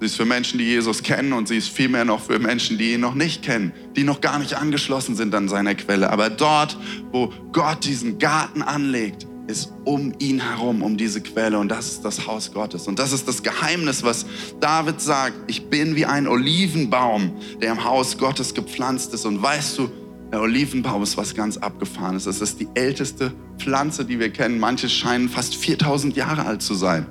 Sie 0.01 0.07
ist 0.07 0.17
für 0.17 0.25
Menschen, 0.25 0.59
die 0.59 0.65
Jesus 0.65 1.03
kennen 1.03 1.33
und 1.33 1.49
sie 1.49 1.57
ist 1.57 1.69
vielmehr 1.69 2.05
noch 2.05 2.21
für 2.21 2.39
Menschen, 2.39 2.79
die 2.79 2.95
ihn 2.95 3.01
noch 3.01 3.15
nicht 3.15 3.43
kennen, 3.43 3.73
die 3.97 4.05
noch 4.05 4.21
gar 4.21 4.39
nicht 4.39 4.55
angeschlossen 4.55 5.15
sind 5.15 5.35
an 5.35 5.49
seiner 5.49 5.75
Quelle. 5.75 6.11
Aber 6.11 6.31
dort, 6.31 6.77
wo 7.13 7.33
Gott 7.53 7.85
diesen 7.85 8.19
Garten 8.19 8.63
anlegt, 8.63 9.27
ist 9.47 9.73
um 9.85 10.13
ihn 10.19 10.41
herum, 10.41 10.83
um 10.83 10.97
diese 10.97 11.21
Quelle. 11.21 11.59
Und 11.59 11.69
das 11.69 11.87
ist 11.87 12.05
das 12.05 12.27
Haus 12.27 12.53
Gottes. 12.53 12.89
Und 12.89 12.99
das 12.99 13.13
ist 13.13 13.29
das 13.29 13.43
Geheimnis, 13.43 14.03
was 14.03 14.27
David 14.61 15.01
sagt. 15.01 15.35
Ich 15.47 15.69
bin 15.69 15.97
wie 15.97 16.07
ein 16.07 16.27
Olivenbaum, 16.27 17.33
der 17.61 17.73
im 17.73 17.85
Haus 17.85 18.17
Gottes 18.17 18.55
gepflanzt 18.55 19.13
ist. 19.13 19.27
Und 19.27 19.43
weißt 19.43 19.79
du, 19.79 19.91
der 20.33 20.41
Olivenbaum 20.41 21.03
ist 21.03 21.17
was 21.17 21.35
ganz 21.35 21.57
Abgefahrenes. 21.59 22.27
Es 22.27 22.41
ist 22.41 22.59
die 22.59 22.69
älteste 22.75 23.33
Pflanze, 23.59 24.05
die 24.05 24.19
wir 24.19 24.31
kennen. 24.31 24.59
Manche 24.59 24.89
scheinen 24.89 25.29
fast 25.29 25.55
4000 25.57 26.17
Jahre 26.17 26.47
alt 26.47 26.63
zu 26.63 26.75
sein. 26.75 27.07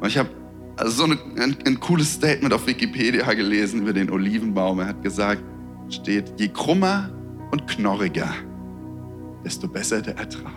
Und 0.00 0.08
ich 0.08 0.18
habe 0.18 0.28
also 0.76 0.90
so 0.90 1.04
eine, 1.04 1.18
ein, 1.42 1.56
ein 1.66 1.80
cooles 1.80 2.12
Statement 2.12 2.52
auf 2.52 2.66
Wikipedia 2.66 3.32
gelesen 3.32 3.82
über 3.82 3.92
den 3.92 4.10
Olivenbaum. 4.10 4.80
Er 4.80 4.88
hat 4.88 5.02
gesagt, 5.02 5.42
steht, 5.88 6.38
je 6.38 6.48
krummer 6.48 7.10
und 7.50 7.66
knorriger, 7.66 8.34
desto 9.44 9.68
besser 9.68 10.02
der 10.02 10.18
Ertrag. 10.18 10.52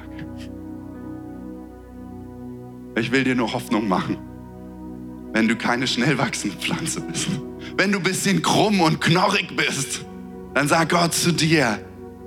Ich 2.95 3.12
will 3.12 3.23
dir 3.23 3.36
nur 3.36 3.53
Hoffnung 3.53 3.88
machen, 3.88 4.17
wenn 5.32 5.47
du 5.47 5.55
keine 5.55 5.88
schnell 5.88 6.17
wachsende 6.17 6.58
Pflanze 6.58 6.99
bist. 7.01 7.27
Wenn 7.77 7.91
du 7.93 7.99
ein 7.99 8.03
bisschen 8.03 8.41
krumm 8.41 8.82
und 8.82 8.99
knorrig 8.99 9.55
bist, 9.55 10.05
dann 10.53 10.67
sag 10.67 10.89
Gott 10.89 11.13
zu 11.13 11.32
dir, 11.32 11.79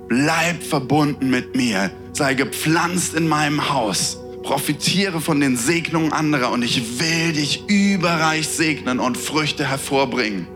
bleib 0.07 0.63
verbunden 0.63 1.29
mit 1.29 1.55
mir, 1.55 1.91
sei 2.13 2.33
gepflanzt 2.33 3.13
in 3.13 3.27
meinem 3.27 3.69
Haus 3.69 4.22
profitiere 4.43 5.21
von 5.21 5.39
den 5.39 5.55
Segnungen 5.55 6.11
anderer 6.11 6.51
und 6.51 6.63
ich 6.63 6.99
will 6.99 7.33
dich 7.33 7.63
überreich 7.67 8.47
segnen 8.47 8.99
und 8.99 9.17
Früchte 9.17 9.65
hervorbringen, 9.65 10.47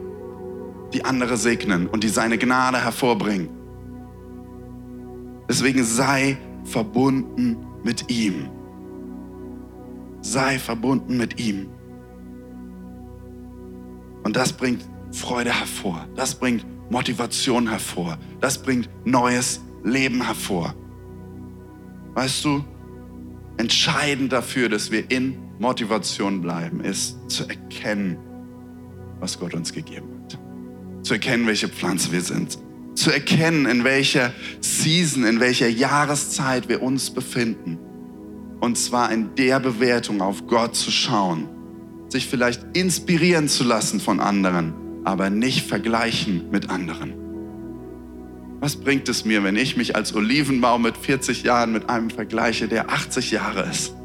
die 0.94 1.06
andere 1.06 1.38
segnen 1.38 1.88
und 1.88 2.04
die 2.04 2.10
seine 2.10 2.38
Gnade 2.38 2.84
hervorbringen. 2.84 3.50
Deswegen 5.50 5.84
sei 5.84 6.38
verbunden 6.66 7.66
mit 7.84 8.12
ihm. 8.12 8.50
Sei 10.22 10.60
verbunden 10.60 11.18
mit 11.18 11.40
ihm. 11.40 11.70
Und 14.24 14.36
das 14.36 14.52
bringt 14.52 14.84
Freude 15.12 15.54
hervor. 15.58 16.06
Das 16.16 16.36
bringt 16.36 16.66
Motivation 16.90 17.70
hervor. 17.70 18.18
Das 18.42 18.62
bringt 18.62 18.90
neues 19.06 19.62
Leben 19.84 20.26
hervor. 20.26 20.76
Weißt 22.14 22.44
du, 22.44 22.66
entscheidend 23.58 24.32
dafür, 24.32 24.70
dass 24.70 24.92
wir 24.92 25.10
in 25.10 25.38
Motivation 25.60 26.42
bleiben, 26.42 26.82
ist 26.82 27.18
zu 27.28 27.48
erkennen, 27.48 28.18
was 29.20 29.40
Gott 29.40 29.54
uns 29.54 29.74
gegeben 29.74 30.08
hat. 30.24 30.40
Zu 31.04 31.14
erkennen, 31.14 31.48
welche 31.48 31.68
Pflanze 31.68 32.12
wir 32.12 32.22
sind. 32.22 32.60
Zu 32.96 33.12
erkennen, 33.12 33.66
in 33.66 33.84
welcher 33.84 34.34
Season, 34.62 35.24
in 35.26 35.40
welcher 35.40 35.68
Jahreszeit 35.68 36.70
wir 36.70 36.82
uns 36.82 37.10
befinden. 37.12 37.78
Und 38.60 38.78
zwar 38.78 39.12
in 39.12 39.36
der 39.36 39.60
Bewertung 39.60 40.22
auf 40.22 40.48
Gott 40.48 40.76
zu 40.76 40.92
schauen. 40.92 41.48
Sich 42.10 42.28
vielleicht 42.28 42.66
inspirieren 42.76 43.48
zu 43.48 43.64
lassen 43.64 44.00
von 44.00 44.20
anderen, 44.20 44.74
aber 45.04 45.30
nicht 45.30 45.68
vergleichen 45.68 46.50
mit 46.52 46.70
anderen. 46.70 47.27
Was 48.60 48.76
bringt 48.76 49.08
es 49.08 49.24
mir, 49.24 49.44
wenn 49.44 49.56
ich 49.56 49.78
mich 49.78 49.96
als 49.96 50.16
Olivenbaum 50.16 50.82
mit 50.82 50.98
40 50.98 51.44
Jahren 51.44 51.72
mit 51.72 51.90
einem 51.90 52.10
vergleiche, 52.10 52.68
der 52.68 52.90
80 52.90 53.32
Jahre 53.32 53.70
ist? 53.70 53.96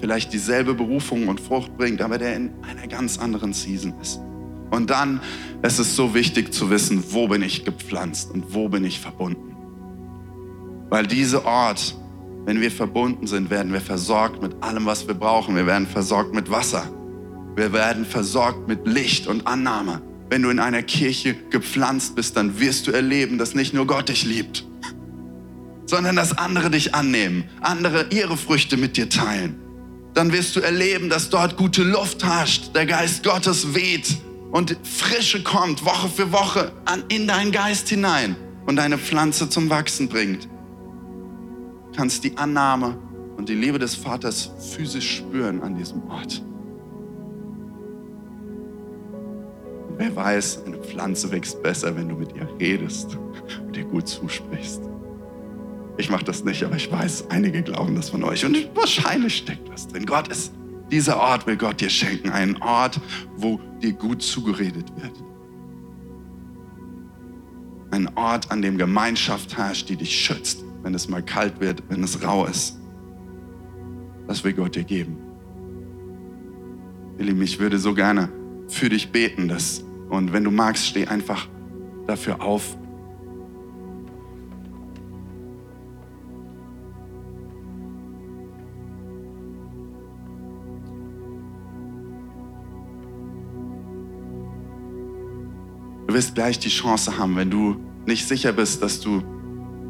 Vielleicht 0.00 0.32
dieselbe 0.32 0.72
Berufung 0.72 1.28
und 1.28 1.38
Frucht 1.38 1.76
bringt, 1.76 2.00
aber 2.00 2.16
der 2.16 2.34
in 2.34 2.50
einer 2.62 2.86
ganz 2.86 3.18
anderen 3.18 3.52
Season 3.52 3.92
ist. 4.00 4.18
Und 4.70 4.88
dann 4.88 5.20
es 5.60 5.74
ist 5.74 5.88
es 5.88 5.96
so 5.96 6.14
wichtig 6.14 6.54
zu 6.54 6.70
wissen, 6.70 7.04
wo 7.10 7.28
bin 7.28 7.42
ich 7.42 7.66
gepflanzt 7.66 8.30
und 8.30 8.54
wo 8.54 8.70
bin 8.70 8.84
ich 8.84 9.00
verbunden. 9.00 9.54
Weil 10.88 11.06
dieser 11.06 11.44
Ort, 11.44 11.94
wenn 12.46 12.62
wir 12.62 12.70
verbunden 12.70 13.26
sind, 13.26 13.50
werden 13.50 13.72
wir 13.74 13.82
versorgt 13.82 14.40
mit 14.40 14.62
allem, 14.62 14.86
was 14.86 15.06
wir 15.06 15.14
brauchen. 15.14 15.54
Wir 15.56 15.66
werden 15.66 15.86
versorgt 15.86 16.34
mit 16.34 16.50
Wasser. 16.50 16.88
Wir 17.54 17.74
werden 17.74 18.06
versorgt 18.06 18.66
mit 18.66 18.86
Licht 18.86 19.26
und 19.26 19.46
Annahme 19.46 20.00
wenn 20.30 20.42
du 20.42 20.50
in 20.50 20.60
einer 20.60 20.82
Kirche 20.84 21.34
gepflanzt 21.50 22.14
bist, 22.14 22.36
dann 22.36 22.60
wirst 22.60 22.86
du 22.86 22.92
erleben, 22.92 23.36
dass 23.36 23.54
nicht 23.54 23.74
nur 23.74 23.86
Gott 23.86 24.08
dich 24.08 24.24
liebt, 24.24 24.64
sondern 25.86 26.14
dass 26.14 26.38
andere 26.38 26.70
dich 26.70 26.94
annehmen, 26.94 27.44
andere 27.60 28.06
ihre 28.10 28.36
Früchte 28.36 28.76
mit 28.76 28.96
dir 28.96 29.08
teilen. 29.08 29.56
Dann 30.14 30.32
wirst 30.32 30.54
du 30.54 30.60
erleben, 30.60 31.08
dass 31.10 31.30
dort 31.30 31.56
gute 31.56 31.82
Luft 31.82 32.24
herrscht, 32.24 32.74
der 32.76 32.86
Geist 32.86 33.24
Gottes 33.24 33.74
weht 33.74 34.18
und 34.52 34.76
Frische 34.84 35.42
kommt 35.42 35.84
Woche 35.84 36.08
für 36.08 36.32
Woche 36.32 36.72
an, 36.84 37.02
in 37.08 37.26
deinen 37.26 37.50
Geist 37.50 37.88
hinein 37.88 38.36
und 38.66 38.76
deine 38.76 38.98
Pflanze 38.98 39.48
zum 39.48 39.68
Wachsen 39.68 40.08
bringt. 40.08 40.44
Du 40.44 41.96
kannst 41.96 42.22
die 42.22 42.36
Annahme 42.36 42.96
und 43.36 43.48
die 43.48 43.54
Liebe 43.54 43.80
des 43.80 43.96
Vaters 43.96 44.50
physisch 44.74 45.16
spüren 45.16 45.60
an 45.60 45.74
diesem 45.74 46.02
Ort. 46.08 46.42
Wer 50.00 50.16
weiß, 50.16 50.64
eine 50.64 50.78
Pflanze 50.78 51.30
wächst 51.30 51.62
besser, 51.62 51.94
wenn 51.94 52.08
du 52.08 52.14
mit 52.14 52.34
ihr 52.34 52.48
redest 52.58 53.18
und 53.66 53.76
ihr 53.76 53.84
gut 53.84 54.08
zusprichst. 54.08 54.80
Ich 55.98 56.08
mache 56.08 56.24
das 56.24 56.42
nicht, 56.42 56.64
aber 56.64 56.76
ich 56.76 56.90
weiß, 56.90 57.28
einige 57.28 57.62
glauben 57.62 57.94
das 57.94 58.08
von 58.08 58.24
euch. 58.24 58.46
Und 58.46 58.56
wahrscheinlich 58.74 59.36
steckt 59.36 59.70
was 59.70 59.88
drin. 59.88 60.06
Gott 60.06 60.28
ist, 60.28 60.54
dieser 60.90 61.18
Ort 61.18 61.46
will 61.46 61.58
Gott 61.58 61.82
dir 61.82 61.90
schenken. 61.90 62.30
Einen 62.30 62.56
Ort, 62.62 62.98
wo 63.36 63.60
dir 63.82 63.92
gut 63.92 64.22
zugeredet 64.22 64.90
wird. 64.96 65.22
Ein 67.90 68.08
Ort, 68.16 68.50
an 68.50 68.62
dem 68.62 68.78
Gemeinschaft 68.78 69.58
herrscht, 69.58 69.90
die 69.90 69.96
dich 69.96 70.18
schützt, 70.18 70.64
wenn 70.82 70.94
es 70.94 71.10
mal 71.10 71.22
kalt 71.22 71.60
wird, 71.60 71.82
wenn 71.90 72.02
es 72.02 72.24
rau 72.24 72.46
ist. 72.46 72.80
Das 74.26 74.42
will 74.44 74.54
Gott 74.54 74.76
dir 74.76 74.84
geben. 74.84 75.18
Lieben, 77.18 77.42
ich 77.42 77.58
würde 77.58 77.78
so 77.78 77.92
gerne 77.92 78.30
für 78.68 78.88
dich 78.88 79.12
beten, 79.12 79.46
dass 79.46 79.84
und 80.10 80.32
wenn 80.32 80.44
du 80.44 80.50
magst, 80.50 80.86
steh 80.86 81.06
einfach 81.06 81.48
dafür 82.06 82.42
auf. 82.42 82.76
Du 96.06 96.14
wirst 96.14 96.34
gleich 96.34 96.58
die 96.58 96.68
Chance 96.68 97.18
haben, 97.18 97.36
wenn 97.36 97.50
du 97.50 97.76
nicht 98.04 98.26
sicher 98.26 98.52
bist, 98.52 98.82
dass 98.82 99.00
du 99.00 99.22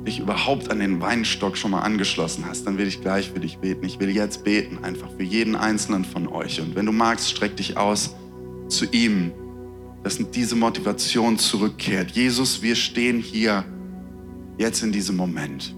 dich 0.06 0.18
überhaupt 0.18 0.70
an 0.70 0.78
den 0.80 1.00
Weinstock 1.00 1.56
schon 1.56 1.70
mal 1.70 1.80
angeschlossen 1.80 2.44
hast, 2.46 2.66
dann 2.66 2.76
will 2.76 2.86
ich 2.86 3.00
gleich 3.00 3.30
für 3.30 3.40
dich 3.40 3.56
beten. 3.56 3.86
Ich 3.86 4.00
will 4.00 4.10
jetzt 4.10 4.44
beten, 4.44 4.84
einfach 4.84 5.10
für 5.16 5.22
jeden 5.22 5.56
einzelnen 5.56 6.04
von 6.04 6.28
euch. 6.28 6.60
Und 6.60 6.74
wenn 6.74 6.84
du 6.84 6.92
magst, 6.92 7.30
streck 7.30 7.56
dich 7.56 7.78
aus 7.78 8.14
zu 8.68 8.84
ihm, 8.92 9.32
dass 10.02 10.18
diese 10.30 10.56
Motivation 10.56 11.38
zurückkehrt. 11.38 12.12
Jesus, 12.12 12.62
wir 12.62 12.74
stehen 12.74 13.20
hier 13.20 13.64
jetzt 14.58 14.82
in 14.82 14.92
diesem 14.92 15.16
Moment. 15.16 15.74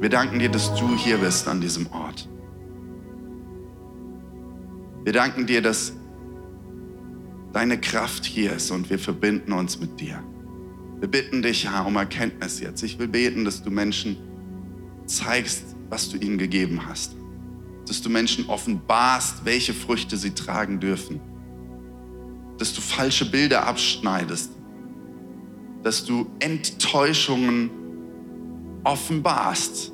Wir 0.00 0.08
danken 0.08 0.38
dir, 0.38 0.48
dass 0.48 0.74
du 0.74 0.96
hier 0.96 1.18
bist 1.18 1.46
an 1.48 1.60
diesem 1.60 1.86
Ort. 1.88 2.28
Wir 5.04 5.12
danken 5.12 5.46
dir, 5.46 5.62
dass 5.62 5.92
deine 7.52 7.80
Kraft 7.80 8.24
hier 8.24 8.52
ist 8.52 8.70
und 8.70 8.90
wir 8.90 8.98
verbinden 8.98 9.52
uns 9.52 9.80
mit 9.80 10.00
dir. 10.00 10.22
Wir 11.00 11.08
bitten 11.08 11.42
dich, 11.42 11.68
Herr, 11.68 11.86
um 11.86 11.96
Erkenntnis 11.96 12.60
jetzt. 12.60 12.82
Ich 12.82 12.98
will 12.98 13.08
beten, 13.08 13.44
dass 13.44 13.62
du 13.62 13.70
Menschen 13.70 14.16
zeigst, 15.06 15.74
was 15.88 16.08
du 16.10 16.18
ihnen 16.18 16.38
gegeben 16.38 16.86
hast. 16.86 17.16
Dass 17.88 18.02
du 18.02 18.10
Menschen 18.10 18.46
offenbarst, 18.48 19.44
welche 19.44 19.74
Früchte 19.74 20.16
sie 20.16 20.30
tragen 20.30 20.78
dürfen. 20.78 21.20
Dass 22.60 22.72
du 22.72 22.80
falsche 22.80 23.28
Bilder 23.28 23.66
abschneidest. 23.66 24.52
Dass 25.82 26.04
du 26.04 26.30
Enttäuschungen 26.38 27.70
offenbarst. 28.84 29.90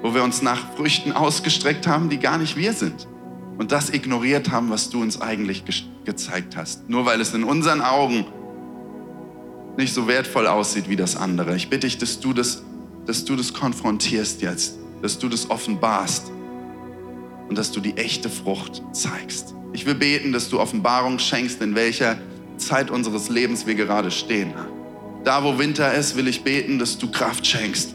Wo 0.00 0.14
wir 0.14 0.22
uns 0.22 0.40
nach 0.40 0.74
Früchten 0.74 1.12
ausgestreckt 1.12 1.86
haben, 1.86 2.08
die 2.08 2.18
gar 2.18 2.38
nicht 2.38 2.56
wir 2.56 2.72
sind 2.72 3.06
und 3.58 3.72
das 3.72 3.90
ignoriert 3.90 4.50
haben, 4.50 4.70
was 4.70 4.90
du 4.90 5.00
uns 5.00 5.20
eigentlich 5.20 5.64
ge 5.64 5.74
gezeigt 6.04 6.54
hast. 6.54 6.88
Nur 6.90 7.06
weil 7.06 7.18
es 7.22 7.32
in 7.32 7.44
unseren 7.44 7.80
Augen 7.80 8.26
nicht 9.78 9.94
so 9.94 10.06
wertvoll 10.06 10.46
aussieht 10.46 10.90
wie 10.90 10.96
das 10.96 11.16
andere. 11.16 11.56
Ich 11.56 11.70
bitte 11.70 11.86
dich, 11.86 11.96
dass 11.96 12.20
du 12.20 12.34
das, 12.34 12.62
dass 13.06 13.24
du 13.24 13.36
das 13.36 13.54
konfrontierst 13.54 14.42
jetzt, 14.42 14.78
dass 15.00 15.18
du 15.18 15.30
das 15.30 15.48
offenbarst 15.48 16.30
und 17.48 17.56
dass 17.56 17.72
du 17.72 17.80
die 17.80 17.96
echte 17.96 18.28
Frucht 18.28 18.82
zeigst. 18.92 19.54
Ich 19.74 19.84
will 19.86 19.96
beten, 19.96 20.32
dass 20.32 20.48
du 20.48 20.60
Offenbarung 20.60 21.18
schenkst, 21.18 21.60
in 21.60 21.74
welcher 21.74 22.16
Zeit 22.58 22.92
unseres 22.92 23.28
Lebens 23.28 23.66
wir 23.66 23.74
gerade 23.74 24.12
stehen. 24.12 24.54
Da, 25.24 25.42
wo 25.42 25.58
Winter 25.58 25.92
ist, 25.92 26.16
will 26.16 26.28
ich 26.28 26.44
beten, 26.44 26.78
dass 26.78 26.96
du 26.96 27.10
Kraft 27.10 27.44
schenkst. 27.44 27.92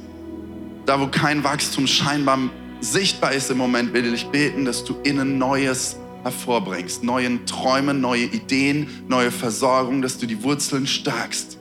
Da, 0.86 1.00
wo 1.00 1.08
kein 1.08 1.42
Wachstum 1.46 1.88
scheinbar 1.88 2.38
sichtbar 2.82 3.32
ist 3.32 3.50
im 3.50 3.58
Moment, 3.58 3.94
will 3.94 4.14
ich 4.14 4.26
beten, 4.26 4.66
dass 4.66 4.84
du 4.84 4.96
innen 5.04 5.38
Neues 5.38 5.96
hervorbringst, 6.24 7.02
neuen 7.02 7.46
Träumen, 7.46 8.02
neue 8.02 8.26
Ideen, 8.26 8.90
neue 9.08 9.32
Versorgung, 9.32 10.02
dass 10.02 10.18
du 10.18 10.26
die 10.26 10.44
Wurzeln 10.44 10.86
stärkst. 10.86 11.60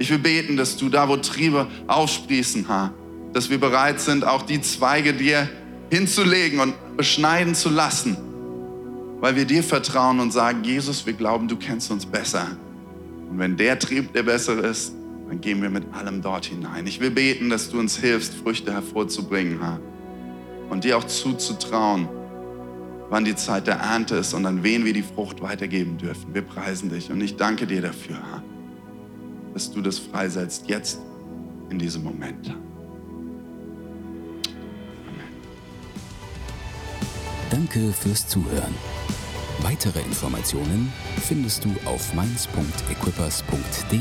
Ich 0.00 0.10
will 0.10 0.18
beten, 0.18 0.56
dass 0.56 0.76
du 0.76 0.88
da, 0.88 1.08
wo 1.08 1.16
Triebe 1.16 1.68
aufsprießen, 1.86 2.66
Herr, 2.66 2.92
dass 3.34 3.50
wir 3.50 3.60
bereit 3.60 4.00
sind, 4.00 4.24
auch 4.24 4.42
die 4.42 4.60
Zweige 4.62 5.14
dir 5.14 5.48
hinzulegen 5.90 6.58
und 6.58 6.74
beschneiden 6.96 7.54
zu 7.54 7.68
lassen, 7.68 8.16
weil 9.20 9.36
wir 9.36 9.44
dir 9.44 9.62
vertrauen 9.62 10.20
und 10.20 10.32
sagen, 10.32 10.64
Jesus, 10.64 11.06
wir 11.06 11.12
glauben, 11.12 11.48
du 11.48 11.56
kennst 11.56 11.90
uns 11.90 12.06
besser. 12.06 12.46
Und 13.30 13.38
wenn 13.38 13.56
der 13.56 13.78
Trieb 13.78 14.12
der 14.12 14.22
bessere 14.22 14.66
ist, 14.66 14.92
dann 15.28 15.40
gehen 15.40 15.60
wir 15.60 15.70
mit 15.70 15.84
allem 15.92 16.22
dort 16.22 16.46
hinein. 16.46 16.86
Ich 16.86 17.00
will 17.00 17.10
beten, 17.10 17.50
dass 17.50 17.70
du 17.70 17.78
uns 17.78 17.98
hilfst, 17.98 18.34
Früchte 18.34 18.72
hervorzubringen, 18.72 19.60
Herr 19.60 19.80
und 20.70 20.84
dir 20.84 20.98
auch 20.98 21.04
zuzutrauen, 21.04 22.08
wann 23.08 23.24
die 23.24 23.34
Zeit 23.34 23.66
der 23.66 23.76
Ernte 23.76 24.16
ist 24.16 24.34
und 24.34 24.46
an 24.46 24.62
wen 24.62 24.84
wir 24.84 24.92
die 24.92 25.02
Frucht 25.02 25.40
weitergeben 25.40 25.98
dürfen. 25.98 26.34
Wir 26.34 26.42
preisen 26.42 26.90
dich 26.90 27.10
und 27.10 27.20
ich 27.20 27.36
danke 27.36 27.66
dir 27.66 27.82
dafür, 27.82 28.18
dass 29.54 29.70
du 29.70 29.80
das 29.80 29.98
freisetzt 29.98 30.68
jetzt 30.68 31.00
in 31.70 31.78
diesem 31.78 32.02
Moment. 32.04 32.50
Amen. 32.50 32.58
Danke 37.50 37.92
fürs 37.92 38.26
Zuhören. 38.28 38.74
Weitere 39.62 40.00
Informationen 40.00 40.92
findest 41.26 41.64
du 41.64 41.74
auf 41.84 42.14
mainz.equippers.de. 42.14 43.98